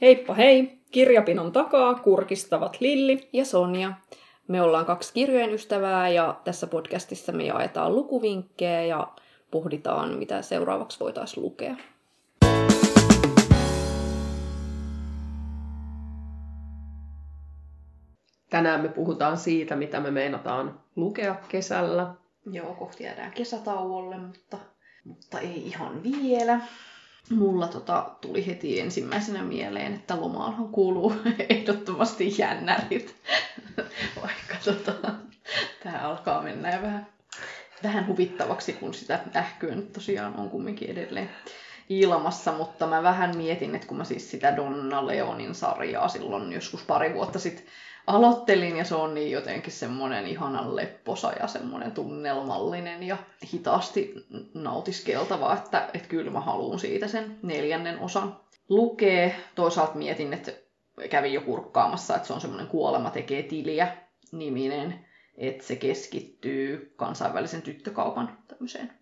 Heippa 0.00 0.34
hei! 0.34 0.78
Kirjapinon 0.90 1.52
takaa 1.52 1.94
kurkistavat 1.94 2.80
Lilli 2.80 3.28
ja 3.32 3.44
Sonja. 3.44 3.92
Me 4.48 4.62
ollaan 4.62 4.86
kaksi 4.86 5.12
kirjojen 5.14 5.54
ystävää 5.54 6.08
ja 6.08 6.40
tässä 6.44 6.66
podcastissa 6.66 7.32
me 7.32 7.44
jaetaan 7.44 7.94
lukuvinkkejä 7.94 8.82
ja 8.82 9.08
pohditaan, 9.50 10.18
mitä 10.18 10.42
seuraavaksi 10.42 11.00
voitaisiin 11.00 11.42
lukea. 11.42 11.76
Tänään 18.50 18.80
me 18.80 18.88
puhutaan 18.88 19.36
siitä, 19.36 19.76
mitä 19.76 20.00
me 20.00 20.10
meinataan 20.10 20.80
lukea 20.96 21.36
kesällä. 21.48 22.14
Joo, 22.50 22.74
kohti 22.74 23.04
jäädään 23.04 23.32
kesätauolle, 23.32 24.18
mutta, 24.18 24.58
mutta 25.04 25.40
ei 25.40 25.66
ihan 25.66 26.02
vielä. 26.02 26.60
Mulla 27.30 27.68
tota, 27.68 28.10
tuli 28.20 28.46
heti 28.46 28.80
ensimmäisenä 28.80 29.42
mieleen, 29.42 29.94
että 29.94 30.20
lomaalhan 30.20 30.68
kuuluu 30.68 31.14
ehdottomasti 31.48 32.34
jännärit. 32.38 33.16
Vaikka 34.22 34.54
tota, 34.64 34.92
tämä 35.82 35.98
alkaa 35.98 36.42
mennä 36.42 36.82
vähän, 36.82 37.06
vähän 37.82 38.06
huvittavaksi, 38.06 38.72
kun 38.72 38.94
sitä 38.94 39.20
ähkyä 39.36 39.74
nyt 39.74 39.92
tosiaan 39.92 40.36
on 40.36 40.50
kumminkin 40.50 40.90
edelleen 40.90 41.30
ilmassa, 41.88 42.52
mutta 42.52 42.86
mä 42.86 43.02
vähän 43.02 43.36
mietin, 43.36 43.74
että 43.74 43.86
kun 43.86 43.96
mä 43.96 44.04
siis 44.04 44.30
sitä 44.30 44.56
Donna 44.56 45.06
Leonin 45.06 45.54
sarjaa 45.54 46.08
silloin 46.08 46.52
joskus 46.52 46.82
pari 46.82 47.14
vuotta 47.14 47.38
sitten 47.38 47.64
aloittelin 48.08 48.76
ja 48.76 48.84
se 48.84 48.94
on 48.94 49.14
niin 49.14 49.30
jotenkin 49.30 49.72
semmoinen 49.72 50.26
ihanan 50.26 50.76
lepposa 50.76 51.32
ja 51.40 51.46
semmoinen 51.46 51.92
tunnelmallinen 51.92 53.02
ja 53.02 53.16
hitaasti 53.52 54.26
nautiskeltava, 54.54 55.54
että, 55.54 55.90
että 55.94 56.08
kyllä 56.08 56.30
mä 56.30 56.40
haluan 56.40 56.78
siitä 56.78 57.08
sen 57.08 57.38
neljännen 57.42 58.00
osan 58.00 58.40
lukee. 58.68 59.36
Toisaalta 59.54 59.94
mietin, 59.94 60.32
että 60.32 60.52
kävin 61.10 61.32
jo 61.32 61.40
kurkkaamassa, 61.40 62.16
että 62.16 62.26
se 62.26 62.32
on 62.32 62.40
semmoinen 62.40 62.66
Kuolema 62.68 63.10
tekee 63.10 63.42
tiliä 63.42 63.96
niminen, 64.32 65.06
että 65.36 65.64
se 65.64 65.76
keskittyy 65.76 66.92
kansainvälisen 66.96 67.62
tyttökaupan 67.62 68.38
tämmöiseen 68.48 68.92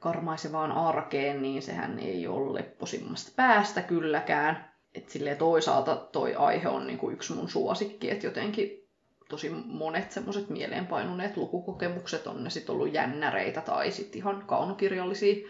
karmaisevaan 0.00 0.72
arkeen, 0.72 1.42
niin 1.42 1.62
sehän 1.62 1.98
ei 1.98 2.26
ole 2.26 2.54
lepposimmasta 2.54 3.32
päästä 3.36 3.82
kylläkään 3.82 4.69
että 4.94 5.12
silleen 5.12 5.36
toisaalta 5.36 5.96
toi 5.96 6.34
aihe 6.34 6.68
on 6.68 6.86
niinku 6.86 7.10
yksi 7.10 7.32
mun 7.32 7.50
suosikki, 7.50 8.10
että 8.10 8.26
jotenkin 8.26 8.88
tosi 9.28 9.50
monet 9.64 10.12
semmoiset 10.12 10.50
mieleenpainuneet 10.50 11.36
lukukokemukset 11.36 12.26
on 12.26 12.44
ne 12.44 12.50
sitten 12.50 12.74
ollut 12.74 12.92
jännäreitä 12.92 13.60
tai 13.60 13.90
sitten 13.90 14.18
ihan 14.18 14.44
kaunokirjallisia 14.46 15.48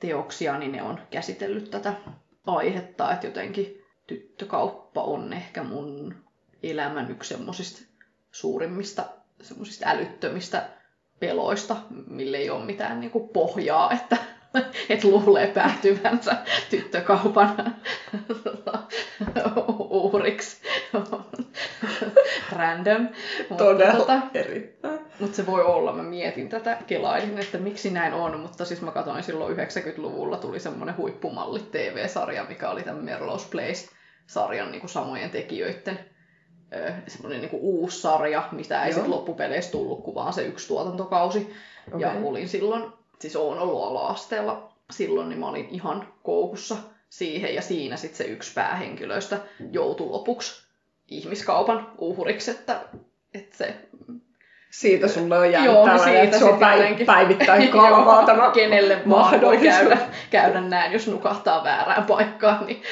teoksia, 0.00 0.58
niin 0.58 0.72
ne 0.72 0.82
on 0.82 1.00
käsitellyt 1.10 1.70
tätä 1.70 1.94
aihetta, 2.46 3.12
että 3.12 3.26
jotenkin 3.26 3.84
tyttökauppa 4.06 5.02
on 5.02 5.32
ehkä 5.32 5.62
mun 5.62 6.14
elämän 6.62 7.10
yksi 7.10 7.28
semmoisista 7.28 7.82
suurimmista 8.32 9.04
semmoisista 9.42 9.88
älyttömistä 9.88 10.68
peloista, 11.20 11.76
mille 12.06 12.36
ei 12.36 12.50
ole 12.50 12.64
mitään 12.64 13.00
niinku 13.00 13.28
pohjaa, 13.28 13.92
että 13.92 14.16
että 14.88 15.08
luulee 15.08 15.46
päätyvänsä 15.46 16.36
tyttökaupan 16.70 17.76
uhriksi. 19.78 20.56
Random. 22.52 23.08
Todella 23.56 23.98
tota, 23.98 24.20
erittäin. 24.34 25.00
Mutta 25.20 25.36
se 25.36 25.46
voi 25.46 25.62
olla, 25.62 25.92
mä 25.92 26.02
mietin 26.02 26.48
tätä, 26.48 26.78
kelailin, 26.86 27.38
että 27.38 27.58
miksi 27.58 27.90
näin 27.90 28.14
on, 28.14 28.40
mutta 28.40 28.64
siis 28.64 28.80
mä 28.80 28.90
katsoin 28.90 29.22
silloin 29.22 29.56
90-luvulla 29.56 30.36
tuli 30.36 30.60
semmoinen 30.60 30.96
huippumalli 30.96 31.60
TV-sarja, 31.72 32.44
mikä 32.44 32.70
oli 32.70 32.82
tämän 32.82 33.04
Merlo's 33.04 33.50
Place-sarjan 33.50 34.70
niin 34.70 34.80
kuin 34.80 34.90
samojen 34.90 35.30
tekijöiden 35.30 35.98
semmoinen 37.08 37.40
niin 37.40 37.50
uusi 37.52 38.00
sarja, 38.00 38.48
mitä 38.52 38.84
ei 38.84 38.92
sitten 38.92 39.10
loppupeleissä 39.10 39.72
tullut, 39.72 40.04
kuin 40.04 40.14
vaan 40.14 40.32
se 40.32 40.42
yksi 40.42 40.68
tuotantokausi. 40.68 41.52
Okay. 41.88 42.00
Ja 42.00 42.12
olin 42.22 42.48
silloin 42.48 42.92
siis 43.20 43.36
oon 43.36 43.58
ollut 43.58 43.84
ala-asteella 43.84 44.72
silloin, 44.90 45.28
niin 45.28 45.38
mä 45.38 45.48
olin 45.48 45.68
ihan 45.70 46.08
koukussa 46.22 46.76
siihen, 47.10 47.54
ja 47.54 47.62
siinä 47.62 47.96
sitten 47.96 48.16
se 48.16 48.24
yksi 48.24 48.54
päähenkilöistä 48.54 49.38
joutui 49.72 50.10
lopuksi 50.10 50.62
ihmiskaupan 51.08 51.92
uhriksi, 51.98 52.50
että, 52.50 52.80
että 53.34 53.56
se 53.56 53.76
siitä 54.70 55.08
sulle 55.08 55.38
on 55.38 55.52
jäänyt 55.52 55.72
Joo, 55.72 55.86
tällainen, 55.86 56.24
että 56.24 56.38
se 56.38 56.44
on 56.44 56.58
päiv- 56.58 57.04
päivittäin 57.04 57.68
kalvaa 57.78 58.26
tämä 58.26 58.50
Kenelle 58.50 59.02
vaan 59.08 59.40
voi 59.40 59.58
käydä, 59.58 59.98
käydä 60.30 60.60
näin, 60.60 60.92
jos 60.92 61.06
nukahtaa 61.06 61.64
väärään 61.64 62.04
paikkaan, 62.04 62.66
niin 62.66 62.82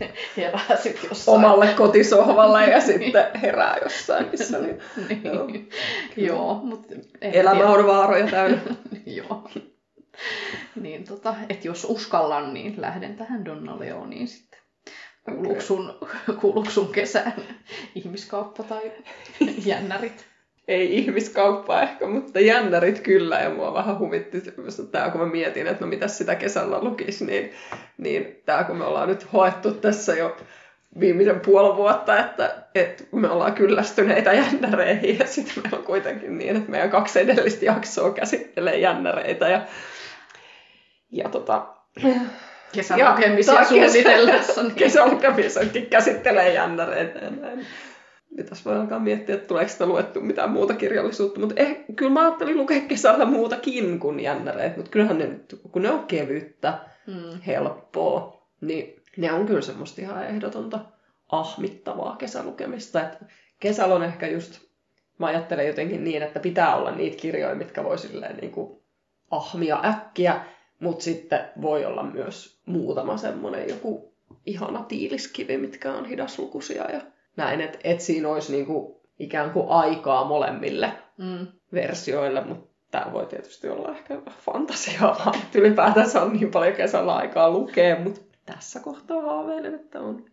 herää 0.36 0.76
sitten 0.82 1.08
jossain. 1.08 1.36
Omalle 1.36 1.66
kotisohvalle 1.66 2.64
ja 2.64 2.80
sitten 2.90 3.24
herää 3.42 3.76
jossain, 3.82 4.28
missä 4.30 4.58
niin. 4.58 4.78
niin. 5.08 5.24
Joo, 5.24 5.48
Joo 6.16 6.60
mutta... 6.62 6.94
Elämä 7.20 7.66
on 7.66 7.86
vaaroja 7.86 8.26
täynnä. 8.26 8.58
Joo. 9.06 9.50
niin 10.82 11.04
tota, 11.04 11.34
että 11.48 11.68
jos 11.68 11.84
uskallan, 11.84 12.54
niin 12.54 12.74
lähden 12.80 13.16
tähän 13.16 13.44
Donna 13.44 13.78
Leoniin 13.78 14.28
sitten. 14.28 14.60
Kuuluuko 15.24 15.60
sun, 15.60 15.98
kuuluuko 16.40 16.70
sun 16.70 16.92
kesään 16.92 17.42
ihmiskauppa 17.94 18.62
tai 18.62 18.92
jännärit? 19.66 20.26
Ei 20.68 20.98
ihmiskauppa 20.98 21.82
ehkä, 21.82 22.06
mutta 22.06 22.40
jännärit 22.40 23.00
kyllä. 23.00 23.40
Ja 23.40 23.50
mua 23.50 23.74
vähän 23.74 23.98
huvitti 23.98 24.42
tämä, 24.90 25.10
kun 25.10 25.20
mä 25.20 25.26
mietin, 25.26 25.66
että 25.66 25.84
no 25.84 25.90
mitä 25.90 26.08
sitä 26.08 26.34
kesällä 26.34 26.84
lukisi, 26.84 27.26
niin, 27.26 27.52
niin 27.98 28.42
tämä 28.46 28.64
kun 28.64 28.76
me 28.76 28.84
ollaan 28.84 29.08
nyt 29.08 29.32
hoettu 29.32 29.74
tässä 29.74 30.14
jo 30.14 30.36
viimeisen 31.00 31.40
puoli 31.40 31.76
vuotta, 31.76 32.20
että, 32.20 32.54
että 32.74 33.04
me 33.12 33.30
ollaan 33.30 33.54
kyllästyneitä 33.54 34.32
jännäreihin 34.32 35.18
ja 35.18 35.26
sitten 35.26 35.62
meillä 35.62 35.78
on 35.78 35.84
kuitenkin 35.84 36.38
niin, 36.38 36.56
että 36.56 36.70
meidän 36.70 36.90
kaksi 36.90 37.20
edellistä 37.20 37.64
jaksoa 37.64 38.10
käsittelee 38.10 38.78
jännäreitä 38.78 39.48
ja 39.48 39.66
ja 41.12 41.28
tota, 41.28 41.66
kesälukemisia 42.72 43.64
suunnitellessa. 43.64 44.62
Niin. 44.62 44.74
Kesälukemissakin 44.84 45.86
käsittelee 45.86 46.52
jännäreitä. 46.52 47.20
Pitäisi 48.36 48.64
voi 48.64 48.76
alkaa 48.76 48.98
miettiä, 48.98 49.34
että 49.34 49.48
tuleeko 49.48 49.70
sitä 49.70 49.86
luettu 49.86 50.20
mitään 50.20 50.50
muuta 50.50 50.74
kirjallisuutta. 50.74 51.40
Mutta 51.40 51.54
eh, 51.56 51.84
kyllä 51.96 52.12
mä 52.12 52.20
ajattelin 52.20 52.56
lukea 52.56 52.80
kesällä 52.80 53.24
muutakin 53.24 54.00
kuin 54.00 54.20
jännäreet. 54.20 54.76
Mutta 54.76 54.90
kyllähän 54.90 55.18
ne, 55.18 55.40
kun 55.72 55.82
ne 55.82 55.90
on 55.90 56.06
kevyttä, 56.06 56.78
hmm. 57.06 57.40
helppoa, 57.46 58.48
niin 58.60 59.02
ne 59.16 59.32
on 59.32 59.46
kyllä 59.46 59.60
semmoista 59.60 60.00
ihan 60.00 60.26
ehdotonta 60.26 60.78
ahmittavaa 61.32 62.16
kesälukemista. 62.16 63.02
Et 63.02 63.18
kesällä 63.60 63.94
on 63.94 64.02
ehkä 64.02 64.26
just, 64.26 64.60
mä 65.18 65.26
ajattelen 65.26 65.66
jotenkin 65.66 66.04
niin, 66.04 66.22
että 66.22 66.40
pitää 66.40 66.76
olla 66.76 66.90
niitä 66.90 67.16
kirjoja, 67.16 67.54
mitkä 67.54 67.84
voi 67.84 67.98
silleen 67.98 68.36
niin 68.36 68.52
kuin 68.52 68.82
ahmia 69.30 69.80
äkkiä. 69.84 70.40
Mutta 70.80 71.04
sitten 71.04 71.40
voi 71.62 71.84
olla 71.84 72.02
myös 72.02 72.60
muutama 72.66 73.16
semmoinen 73.16 73.68
joku 73.68 74.14
ihana 74.46 74.82
tiiliskivi, 74.82 75.58
mitkä 75.58 75.92
on 75.92 76.04
hidaslukuisia 76.04 76.90
ja 76.90 77.00
näin, 77.36 77.60
että 77.60 77.78
et 77.84 78.00
siinä 78.00 78.28
olisi 78.28 78.52
niinku 78.52 79.02
ikään 79.18 79.50
kuin 79.50 79.68
aikaa 79.68 80.24
molemmille 80.24 80.92
mm. 81.16 81.46
versioille, 81.72 82.44
mutta 82.44 82.68
tämä 82.90 83.12
voi 83.12 83.26
tietysti 83.26 83.68
olla 83.68 83.92
ehkä 83.92 84.20
fantasiaa, 84.40 85.20
vaan 85.24 85.40
ylipäätänsä 85.54 86.22
on 86.22 86.32
niin 86.32 86.50
paljon 86.50 86.76
kesällä 86.76 87.14
aikaa 87.14 87.50
lukea, 87.50 88.00
mutta 88.00 88.20
tässä 88.46 88.80
kohtaa 88.80 89.22
haaveilen, 89.22 89.74
että 89.74 90.00
on. 90.00 90.24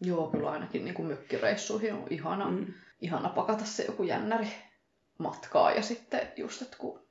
Joo, 0.00 0.30
kyllä 0.30 0.50
ainakin 0.50 0.84
niin 0.84 0.94
kuin 0.94 1.08
mökkireissuihin 1.08 1.94
on 1.94 2.06
ihana, 2.10 2.50
mm. 2.50 2.66
ihana 3.00 3.28
pakata 3.28 3.64
se 3.64 3.84
joku 3.84 4.02
jännäri 4.02 4.48
matkaa 5.18 5.72
ja 5.72 5.82
sitten 5.82 6.20
just, 6.36 6.62
että 6.62 6.76
kun 6.78 7.07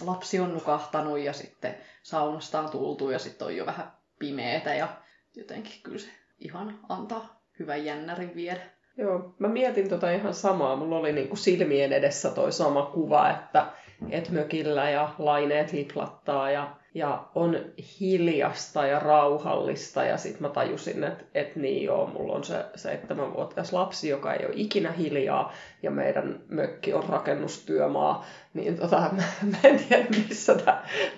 lapsi 0.00 0.40
on 0.40 0.54
nukahtanut 0.54 1.18
ja 1.18 1.32
sitten 1.32 1.74
saunasta 2.02 2.60
on 2.60 2.70
tultu 2.70 3.10
ja 3.10 3.18
sitten 3.18 3.46
on 3.46 3.56
jo 3.56 3.66
vähän 3.66 3.92
pimeetä 4.18 4.74
ja 4.74 4.88
jotenkin 5.36 5.82
kyllä 5.82 5.98
se 5.98 6.08
ihan 6.38 6.78
antaa 6.88 7.40
hyvän 7.58 7.84
jännärin 7.84 8.34
viedä. 8.34 8.60
Joo, 8.96 9.34
mä 9.38 9.48
mietin 9.48 9.88
tota 9.88 10.10
ihan 10.10 10.34
samaa. 10.34 10.76
Mulla 10.76 10.98
oli 10.98 11.12
niinku 11.12 11.36
silmien 11.36 11.92
edessä 11.92 12.30
toi 12.30 12.52
sama 12.52 12.82
kuva, 12.82 13.30
että 13.30 13.66
et 14.10 14.30
mökillä 14.30 14.90
ja 14.90 15.14
laineet 15.18 15.72
liplattaa 15.72 16.50
ja 16.50 16.76
ja 16.94 17.28
on 17.34 17.56
hiljasta 18.00 18.86
ja 18.86 18.98
rauhallista. 18.98 20.04
Ja 20.04 20.16
sitten 20.16 20.42
mä 20.42 20.48
tajusin, 20.48 21.04
että 21.04 21.24
et 21.34 21.56
niin 21.56 21.84
joo, 21.84 22.06
mulla 22.06 22.32
on 22.32 22.44
se 22.44 22.64
seitsemänvuotias 22.74 23.72
lapsi, 23.72 24.08
joka 24.08 24.34
ei 24.34 24.46
ole 24.46 24.54
ikinä 24.56 24.92
hiljaa, 24.92 25.52
ja 25.82 25.90
meidän 25.90 26.40
mökki 26.48 26.92
on 26.92 27.04
rakennustyömaa. 27.04 28.26
Niin 28.54 28.76
tota, 28.76 29.00
mä, 29.16 29.22
mä 29.50 29.58
en 29.64 29.78
tiedä, 29.78 30.06
missä 30.28 30.54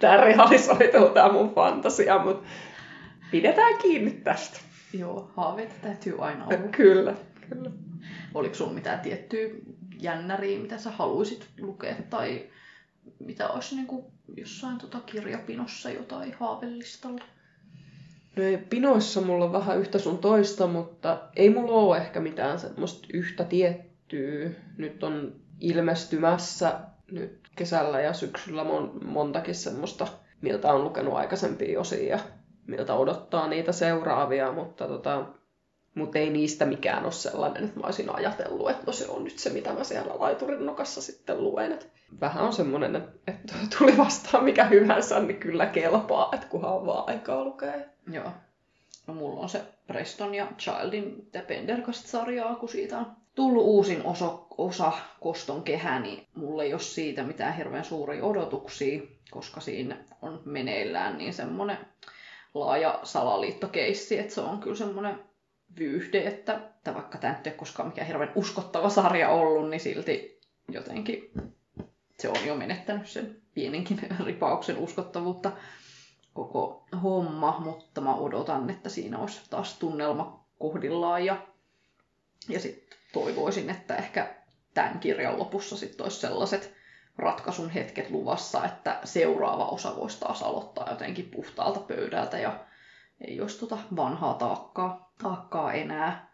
tämä 0.00 0.16
realisoituu, 0.16 1.08
tämä 1.08 1.32
mun 1.32 1.54
fantasia, 1.54 2.18
mutta 2.18 2.48
pidetään 3.30 3.78
kiinni 3.78 4.10
tästä. 4.10 4.60
Joo, 4.92 5.30
haaveita 5.36 5.74
täytyy 5.82 6.24
aina 6.24 6.46
olla. 6.46 6.68
Kyllä, 6.76 7.14
kyllä. 7.48 7.70
Oliko 8.34 8.54
sulla 8.54 8.72
mitään 8.72 9.00
tiettyä 9.00 9.48
jännäriä, 9.98 10.58
mitä 10.58 10.78
sä 10.78 10.90
haluaisit 10.90 11.48
lukea, 11.60 11.94
tai 12.10 12.50
mitä 13.18 13.48
olisi 13.48 13.74
niin 13.74 13.86
kuin 13.86 14.04
jossain 14.36 14.78
tota 14.78 15.00
kirjapinossa 15.00 15.90
jotain 15.90 16.34
haavellistalla? 16.40 17.24
No 18.36 18.42
ei, 18.42 18.58
pinoissa 18.58 19.20
mulla 19.20 19.44
on 19.44 19.52
vähän 19.52 19.78
yhtä 19.78 19.98
sun 19.98 20.18
toista, 20.18 20.66
mutta 20.66 21.20
ei 21.36 21.50
mulla 21.50 21.72
ole 21.72 21.96
ehkä 21.96 22.20
mitään 22.20 22.58
semmoista 22.58 23.08
yhtä 23.12 23.44
tiettyä. 23.44 24.50
Nyt 24.76 25.04
on 25.04 25.34
ilmestymässä 25.60 26.80
nyt 27.10 27.40
kesällä 27.56 28.00
ja 28.00 28.12
syksyllä 28.12 28.64
mon, 28.64 29.00
montakin 29.04 29.54
semmoista, 29.54 30.06
miltä 30.40 30.72
on 30.72 30.84
lukenut 30.84 31.14
aikaisempia 31.14 31.80
osia 31.80 32.08
ja 32.08 32.18
miltä 32.66 32.94
odottaa 32.94 33.48
niitä 33.48 33.72
seuraavia, 33.72 34.52
mutta 34.52 34.88
tota, 34.88 35.26
mutta 35.94 36.18
ei 36.18 36.30
niistä 36.30 36.66
mikään 36.66 37.04
ole 37.04 37.12
sellainen, 37.12 37.64
että 37.64 37.80
mä 37.80 37.86
olisin 37.86 38.14
ajatellut, 38.14 38.70
että 38.70 38.82
no 38.86 38.92
se 38.92 39.08
on 39.08 39.24
nyt 39.24 39.38
se, 39.38 39.50
mitä 39.50 39.72
mä 39.72 39.84
siellä 39.84 40.12
laiturin 40.18 40.66
nokassa 40.66 41.02
sitten 41.02 41.44
luen. 41.44 41.72
Et 41.72 41.88
vähän 42.20 42.44
on 42.44 42.52
semmoinen, 42.52 42.96
että, 43.26 43.54
tuli 43.78 43.96
vastaan 43.96 44.44
mikä 44.44 44.64
hyvänsä, 44.64 45.20
niin 45.20 45.40
kyllä 45.40 45.66
kelpaa, 45.66 46.30
että 46.32 46.46
kunhan 46.46 46.74
on 46.74 46.86
vaan 46.86 47.08
aikaa 47.08 47.44
lukea. 47.44 47.74
Joo. 48.12 48.30
No 49.06 49.14
mulla 49.14 49.40
on 49.40 49.48
se 49.48 49.62
Preston 49.86 50.34
ja 50.34 50.46
Childin 50.58 51.28
The 51.32 51.42
Pendergast-sarjaa, 51.42 52.54
kun 52.54 52.68
siitä 52.68 52.98
on 52.98 53.06
tullut 53.34 53.64
uusin 53.64 54.02
osa, 54.04 54.38
osa 54.58 54.92
Koston 55.20 55.62
kehä, 55.62 56.00
niin 56.00 56.26
mulla 56.34 56.62
ei 56.62 56.72
ole 56.72 56.80
siitä 56.80 57.22
mitään 57.22 57.56
hirveän 57.56 57.84
suuria 57.84 58.24
odotuksia, 58.24 59.02
koska 59.30 59.60
siinä 59.60 59.96
on 60.22 60.42
meneillään 60.44 61.18
niin 61.18 61.34
semmoinen 61.34 61.78
laaja 62.54 63.00
salaliittokeissi, 63.02 64.18
että 64.18 64.34
se 64.34 64.40
on 64.40 64.58
kyllä 64.58 64.76
semmoinen 64.76 65.29
vyyhde, 65.78 66.18
että, 66.18 66.54
että 66.54 66.94
vaikka 66.94 67.18
tämä 67.18 67.32
nyt 67.32 67.46
ei 67.46 67.52
koskaan 67.52 67.88
mikään 67.88 68.06
hirveän 68.06 68.32
uskottava 68.34 68.88
sarja 68.88 69.28
ollut, 69.28 69.70
niin 69.70 69.80
silti 69.80 70.40
jotenkin 70.68 71.30
se 72.18 72.28
on 72.28 72.46
jo 72.46 72.56
menettänyt 72.56 73.08
sen 73.08 73.42
pienenkin 73.54 74.00
ripauksen 74.26 74.78
uskottavuutta 74.78 75.52
koko 76.34 76.86
homma, 77.02 77.60
mutta 77.60 78.00
mä 78.00 78.14
odotan, 78.14 78.70
että 78.70 78.88
siinä 78.88 79.18
olisi 79.18 79.40
taas 79.50 79.78
tunnelma 79.78 80.44
kohdillaan 80.58 81.24
ja, 81.24 81.46
ja 82.48 82.60
sitten 82.60 82.98
toivoisin, 83.12 83.70
että 83.70 83.96
ehkä 83.96 84.34
tämän 84.74 85.00
kirjan 85.00 85.38
lopussa 85.38 85.76
sitten 85.76 86.04
olisi 86.04 86.20
sellaiset 86.20 86.74
ratkaisun 87.18 87.70
hetket 87.70 88.10
luvassa, 88.10 88.64
että 88.64 89.00
seuraava 89.04 89.68
osa 89.68 89.96
voisi 89.96 90.20
taas 90.20 90.42
aloittaa 90.42 90.90
jotenkin 90.90 91.30
puhtaalta 91.30 91.80
pöydältä 91.80 92.38
ja 92.38 92.64
ei 93.20 93.40
olisi 93.40 93.60
tota 93.60 93.78
vanhaa 93.96 94.34
taakkaa, 94.34 95.09
taakkaa 95.22 95.72
enää. 95.72 96.30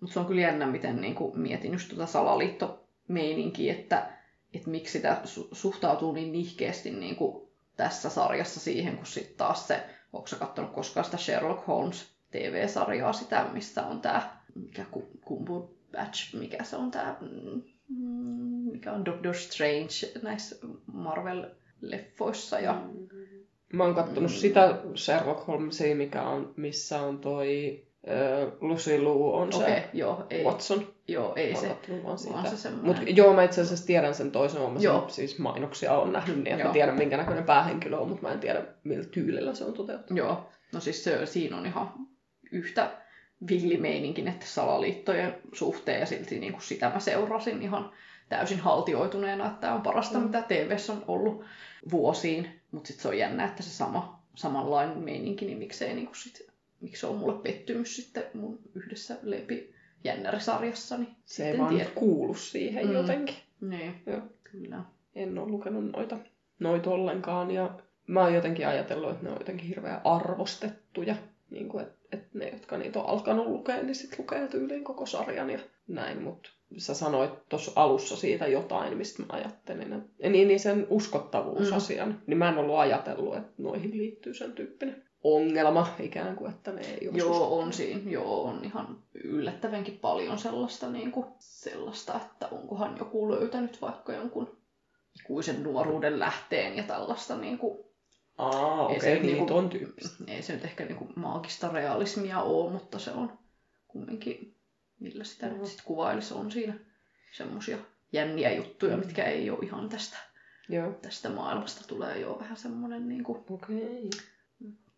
Mutta 0.00 0.14
se 0.14 0.20
on 0.20 0.26
kyllä 0.26 0.40
jännä, 0.40 0.66
miten 0.66 1.00
niin 1.00 1.14
kuin, 1.14 1.40
mietin 1.40 1.72
just 1.72 1.88
tuota 1.88 2.06
salaliittomeininkiä, 2.06 3.72
että, 3.72 4.12
että 4.54 4.70
miksi 4.70 4.92
sitä 4.92 5.20
su- 5.24 5.48
suhtautuu 5.52 6.12
niin 6.12 6.32
nihkeästi 6.32 6.90
niin 6.90 7.16
kuin 7.16 7.48
tässä 7.76 8.10
sarjassa 8.10 8.60
siihen, 8.60 8.96
kun 8.96 9.06
sitten 9.06 9.36
taas 9.36 9.68
se, 9.68 9.84
onko 10.12 10.26
sä 10.26 10.36
katsonut 10.36 10.72
koskaan 10.72 11.04
sitä 11.04 11.16
Sherlock 11.16 11.66
Holmes 11.66 12.12
TV-sarjaa, 12.30 13.12
sitä, 13.12 13.46
missä 13.52 13.86
on 13.86 14.00
tämä, 14.00 14.36
mikä 14.54 14.84
Kumbu 15.24 15.76
Batch, 15.92 16.34
mikä 16.34 16.64
se 16.64 16.76
on 16.76 16.90
tämä, 16.90 17.16
mm, 17.20 17.62
mikä 18.72 18.92
on 18.92 19.04
Doctor 19.04 19.34
Strange 19.34 20.20
näissä 20.22 20.56
Marvel-leffoissa 20.92 22.60
ja 22.60 22.72
mm 22.72 23.08
Mä 23.72 23.84
oon 23.84 23.94
kattonut 23.94 24.30
mm. 24.30 24.36
sitä 24.36 24.78
Sherlock 24.94 25.46
Holmesia, 25.46 25.96
mikä 25.96 26.22
on, 26.22 26.54
missä 26.56 27.02
on 27.02 27.18
toi 27.18 27.82
Lucy 28.60 29.00
Liu 29.00 29.34
on 29.34 29.48
okay, 29.54 29.66
se 29.68 29.88
joo, 29.92 30.26
ei, 30.30 30.44
Watson. 30.44 30.94
Joo, 31.08 31.32
ei 31.36 31.52
mä 31.52 31.58
se. 31.58 31.76
Vaan 32.04 32.18
siitä. 32.18 32.56
se 32.56 32.70
Mut 32.70 32.96
joo, 33.06 33.32
mä 33.32 33.42
itse 33.42 33.60
asiassa 33.60 33.86
tiedän 33.86 34.14
sen 34.14 34.30
toisen, 34.30 34.62
mä 34.72 34.80
joo. 34.80 35.08
siis 35.08 35.38
mainoksia 35.38 35.98
on 35.98 36.12
nähnyt, 36.12 36.36
niin 36.36 36.52
että 36.52 36.66
mä 36.66 36.72
tiedän 36.72 36.94
minkä 36.94 37.16
näköinen 37.16 37.44
päähenkilö 37.44 37.96
on, 37.96 38.08
mutta 38.08 38.26
mä 38.26 38.32
en 38.32 38.40
tiedä 38.40 38.62
millä 38.84 39.04
tyylillä 39.04 39.54
se 39.54 39.64
on 39.64 39.72
toteutettu. 39.72 40.14
Joo, 40.14 40.48
no 40.72 40.80
siis 40.80 41.04
se, 41.04 41.26
siinä 41.26 41.56
on 41.56 41.66
ihan 41.66 41.92
yhtä 42.52 42.90
villimeininkin, 43.48 44.28
että 44.28 44.46
salaliittojen 44.46 45.34
suhteen 45.52 46.00
ja 46.00 46.06
silti 46.06 46.38
niin 46.38 46.52
kuin 46.52 46.62
sitä 46.62 46.90
mä 46.94 47.00
seurasin 47.00 47.62
ihan 47.62 47.92
täysin 48.28 48.60
haltioituneena, 48.60 49.46
että 49.46 49.60
tämä 49.60 49.74
on 49.74 49.82
parasta, 49.82 50.18
mm. 50.18 50.24
mitä 50.24 50.42
TVssä 50.42 50.92
on 50.92 51.04
ollut 51.08 51.44
vuosiin. 51.90 52.60
Mutta 52.70 52.88
sitten 52.88 53.02
se 53.02 53.08
on 53.08 53.18
jännä, 53.18 53.44
että 53.44 53.62
se 53.62 53.70
sama, 53.70 54.22
samanlainen 54.34 54.98
meininki, 54.98 55.46
niin 55.46 55.58
miksei 55.58 55.94
niin 55.94 56.08
sit, 56.12 56.49
miksi 56.80 57.00
se 57.00 57.06
on 57.06 57.16
mulle 57.16 57.42
pettymys 57.42 57.96
sitten 57.96 58.24
mun 58.34 58.58
yhdessä 58.74 59.16
Lepi 59.22 59.74
jännärisarjassa. 60.04 60.96
Niin 60.96 61.16
se 61.24 61.50
ei 61.50 61.58
vaan 61.58 61.74
tiedä. 61.74 61.90
kuulu 61.94 62.34
siihen 62.34 62.86
mm. 62.86 62.92
jotenkin. 62.92 63.34
Niin, 63.60 63.94
Joo. 64.06 64.20
kyllä. 64.42 64.84
En 65.14 65.38
ole 65.38 65.50
lukenut 65.50 65.92
noita, 65.92 66.18
noita 66.58 66.90
ollenkaan 66.90 67.50
ja 67.50 67.78
mä 68.06 68.20
oon 68.20 68.34
jotenkin 68.34 68.66
ajatellut, 68.66 69.10
että 69.10 69.24
ne 69.24 69.30
on 69.30 69.38
jotenkin 69.40 69.68
hirveän 69.68 70.00
arvostettuja. 70.04 71.16
Niin 71.50 71.68
kuin, 71.68 71.82
että, 71.82 71.98
että 72.12 72.38
ne, 72.38 72.48
jotka 72.48 72.78
niitä 72.78 72.98
on 72.98 73.06
alkanut 73.06 73.46
lukea, 73.46 73.82
niin 73.82 73.94
sitten 73.94 74.18
lukee 74.18 74.48
tyyliin 74.48 74.84
koko 74.84 75.06
sarjan 75.06 75.50
ja 75.50 75.58
näin, 75.88 76.22
mutta 76.22 76.50
sä 76.76 76.94
sanoit 76.94 77.48
tuossa 77.48 77.72
alussa 77.76 78.16
siitä 78.16 78.46
jotain, 78.46 78.96
mistä 78.96 79.22
mä 79.22 79.28
ajattelin. 79.28 79.92
Että, 79.92 80.28
niin, 80.28 80.48
niin 80.48 80.60
sen 80.60 80.86
uskottavuusasian, 80.90 82.08
mm. 82.08 82.18
niin 82.26 82.38
mä 82.38 82.48
en 82.48 82.58
ollut 82.58 82.78
ajatellut, 82.78 83.36
että 83.36 83.52
noihin 83.58 83.98
liittyy 83.98 84.34
sen 84.34 84.52
tyyppinen 84.52 85.09
ongelma 85.24 85.94
ikään 86.00 86.36
kuin, 86.36 86.50
että 86.50 86.72
ne 86.72 86.80
ei 86.80 87.08
Joo, 87.12 87.58
on 87.58 87.72
siinä. 87.72 88.10
Joo, 88.10 88.44
on 88.44 88.64
ihan 88.64 89.02
yllättävänkin 89.14 89.98
paljon 89.98 90.38
sellaista, 90.38 90.90
niin 90.90 91.12
kuin, 91.12 91.26
sellaista, 91.38 92.16
että 92.16 92.48
onkohan 92.48 92.96
joku 92.98 93.30
löytänyt 93.30 93.82
vaikka 93.82 94.12
jonkun 94.12 94.58
ikuisen 95.20 95.62
nuoruuden 95.62 96.18
lähteen 96.18 96.76
ja 96.76 96.82
tällaista 96.82 97.36
niin 97.36 97.58
kuin, 97.58 97.84
Aa, 98.38 98.86
okei, 98.86 98.96
okay, 98.96 99.10
niin 99.10 99.22
niinku, 99.22 99.56
on 99.56 99.70
tyyppistä. 99.70 100.24
Ei 100.26 100.42
se 100.42 100.52
nyt 100.52 100.64
ehkä 100.64 100.84
niin 100.84 100.96
kuin 100.96 101.12
maagista 101.16 101.68
realismia 101.68 102.42
ole, 102.42 102.70
mutta 102.72 102.98
se 102.98 103.10
on 103.10 103.38
kumminkin 103.88 104.60
millä 105.00 105.24
sitä 105.24 105.46
mm. 105.46 105.58
nyt 105.58 105.66
sit 105.66 105.82
kuvailisi, 105.84 106.34
on 106.34 106.50
siinä 106.50 106.74
semmosia 107.32 107.78
jänniä 108.12 108.52
juttuja, 108.52 108.96
mm. 108.96 109.00
mitkä 109.00 109.24
ei 109.24 109.50
ole 109.50 109.58
ihan 109.62 109.88
tästä, 109.88 110.16
Joo. 110.68 110.92
tästä 110.92 111.28
maailmasta. 111.28 111.86
Tulee 111.86 112.18
jo 112.18 112.38
vähän 112.40 112.56
semmoinen 112.56 113.08
niin 113.08 113.24
kuin, 113.24 113.44
okay. 113.50 114.10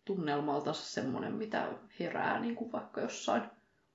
Tunnelmalta 0.05 0.73
semmoinen, 0.73 1.33
mitä 1.33 1.69
herää 2.01 2.41
niin 2.41 2.57
kuin 2.57 2.73
vaikka 2.73 3.01
jossain 3.01 3.43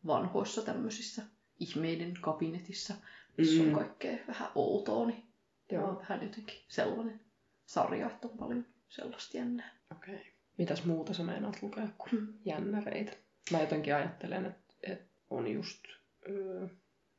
vanhoissa 0.07 0.61
tämmöisissä 0.61 1.23
ihmeiden 1.59 2.13
kabinetissa, 2.21 2.93
missä 3.37 3.63
mm. 3.63 3.69
on 3.69 3.75
kaikkea 3.75 4.17
vähän 4.27 4.49
outoa, 4.55 5.05
niin 5.05 5.23
Joo. 5.71 5.87
on 5.87 5.97
vähän 5.97 6.23
jotenkin 6.23 6.57
sellainen 6.67 7.19
sarja, 7.65 8.07
että 8.07 8.27
on 8.27 8.37
paljon 8.37 8.65
sellaista 8.89 9.37
jännää. 9.37 9.71
Okei. 9.91 10.15
Okay. 10.15 10.25
Mitäs 10.57 10.85
muuta 10.85 11.13
sä 11.13 11.23
meinaat 11.23 11.61
lukea 11.61 11.87
kuin 11.97 12.21
mm. 12.21 12.33
jännäreitä? 12.45 13.11
Mä 13.51 13.59
jotenkin 13.59 13.95
ajattelen, 13.95 14.45
että, 14.45 14.73
että 14.83 15.21
on 15.29 15.47
just 15.47 15.83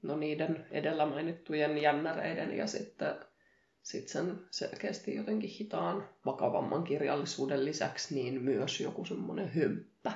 no 0.03 0.17
niiden 0.17 0.67
edellä 0.71 1.07
mainittujen 1.07 1.79
jännäreiden 1.79 2.57
ja 2.57 2.67
sitten 2.67 3.15
sit 3.83 4.09
sen 4.09 4.41
selkeästi 4.51 5.15
jotenkin 5.15 5.51
hitaan, 5.51 6.09
vakavamman 6.27 6.85
kirjallisuuden 6.85 7.65
lisäksi 7.65 8.15
niin 8.15 8.43
myös 8.43 8.81
joku 8.81 9.05
semmoinen 9.05 9.49
hömppä 9.49 10.13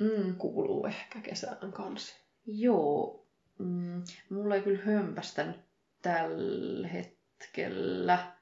mm. 0.00 0.36
kuuluu 0.36 0.86
ehkä 0.86 1.20
kesään 1.20 1.72
kanssa. 1.72 2.16
Joo, 2.46 3.26
mm, 3.58 4.02
mulla 4.30 4.54
ei 4.54 4.62
kyllä 4.62 4.82
hömpästä 4.84 5.54
tällä 6.02 6.88
hetkellä. 6.88 8.32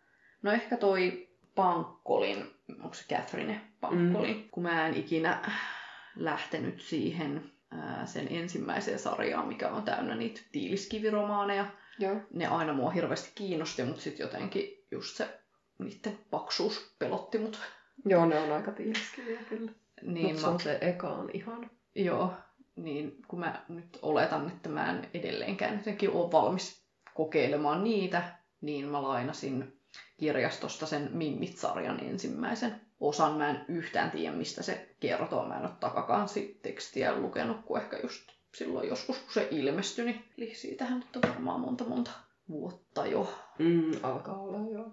No 0.42 0.52
ehkä 0.52 0.76
toi 0.76 1.28
Pankkolin, 1.54 2.46
onko 2.82 2.94
se 2.94 3.04
Catherine 3.14 3.60
Pankkoli, 3.80 4.34
mm. 4.34 4.48
kun 4.50 4.62
mä 4.62 4.86
en 4.86 4.94
ikinä 4.94 5.50
lähtenyt 6.16 6.80
siihen 6.80 7.52
sen 8.04 8.28
ensimmäiseen 8.30 8.98
sarjaan, 8.98 9.48
mikä 9.48 9.70
on 9.70 9.82
täynnä 9.82 10.14
niitä 10.14 10.40
tiiliskiviromaaneja. 10.52 11.66
Joo. 11.98 12.16
Ne 12.32 12.46
aina 12.46 12.72
mua 12.72 12.90
hirveästi 12.90 13.32
kiinnosti, 13.34 13.84
mutta 13.84 14.02
sitten 14.02 14.24
jotenkin 14.24 14.86
just 14.90 15.16
se 15.16 15.40
niiden 15.78 16.18
paksuus 16.30 16.94
pelotti 16.98 17.38
mut. 17.38 17.60
Joo, 18.04 18.26
ne 18.26 18.38
on 18.38 18.52
aika 18.52 18.72
tiiliskiviä 18.72 19.40
kyllä. 19.48 19.72
Niin 20.02 20.26
Mutta 20.26 20.40
se 20.40 20.46
on 20.46 20.60
se 20.60 20.78
eka 20.80 21.08
on 21.08 21.30
ihan. 21.32 21.70
Joo, 21.94 22.34
niin 22.76 23.22
kun 23.28 23.38
mä 23.38 23.64
nyt 23.68 23.98
oletan, 24.02 24.48
että 24.48 24.68
mä 24.68 24.90
en 24.90 25.08
edelleenkään 25.14 25.76
jotenkin 25.76 26.10
ole 26.10 26.32
valmis 26.32 26.86
kokeilemaan 27.14 27.84
niitä, 27.84 28.22
niin 28.60 28.88
mä 28.88 29.02
lainasin 29.02 29.80
kirjastosta 30.16 30.86
sen 30.86 31.10
Mimmit-sarjan 31.12 32.00
ensimmäisen 32.04 32.80
osan. 33.00 33.38
Mä 33.38 33.50
en 33.50 33.64
yhtään 33.68 34.10
tiedä, 34.10 34.36
mistä 34.36 34.62
se 34.62 34.94
kertoo. 35.00 35.48
Mä 35.48 35.56
en 35.56 35.62
ole 35.62 35.70
takakansi 35.80 36.60
tekstiä 36.62 37.16
lukenut, 37.16 37.64
kun 37.64 37.80
ehkä 37.80 37.98
just 38.02 38.30
silloin 38.54 38.88
joskus, 38.88 39.18
kun 39.18 39.34
se 39.34 39.48
ilmestyi, 39.50 40.04
niin 40.04 40.24
eli 40.38 40.54
siitähän 40.54 40.98
nyt 40.98 41.16
on 41.16 41.22
varmaan 41.30 41.60
monta 41.60 41.84
monta 41.84 42.10
vuotta 42.48 43.06
jo. 43.06 43.34
Mm, 43.58 43.90
alkaa 44.02 44.38
olla 44.38 44.70
jo. 44.70 44.92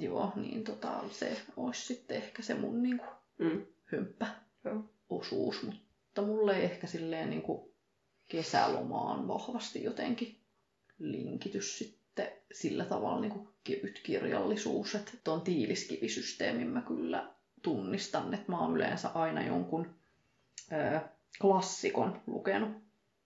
Joo, 0.00 0.32
niin 0.36 0.64
tota, 0.64 1.04
se 1.10 1.36
olisi 1.56 1.86
sitten 1.86 2.16
ehkä 2.16 2.42
se 2.42 2.54
mun 2.54 2.82
niinku 2.82 3.04
mm. 3.38 3.66
hömppä 3.84 4.26
Joo. 4.64 4.84
osuus, 5.08 5.62
mutta 5.62 6.22
mulle 6.22 6.56
ei 6.56 6.64
ehkä 6.64 6.86
silleen 6.86 7.30
niinku 7.30 7.74
kesälomaan 8.28 9.28
vahvasti 9.28 9.84
jotenkin 9.84 10.40
linkitys 10.98 11.78
sitten 11.78 12.28
sillä 12.52 12.84
tavalla 12.84 13.20
niin 13.20 13.32
kuin 13.32 13.48
kevyt 13.64 14.00
kirjallisuus, 14.02 14.94
että 14.94 15.12
tuon 15.24 15.40
tiiliskivisysteemin 15.40 16.68
mä 16.68 16.82
kyllä 16.82 17.34
tunnistan, 17.62 18.34
että 18.34 18.52
mä 18.52 18.60
oon 18.60 18.76
yleensä 18.76 19.08
aina 19.08 19.46
jonkun 19.46 19.94
ö, 20.72 21.00
klassikon 21.40 22.22
lukenut 22.26 22.70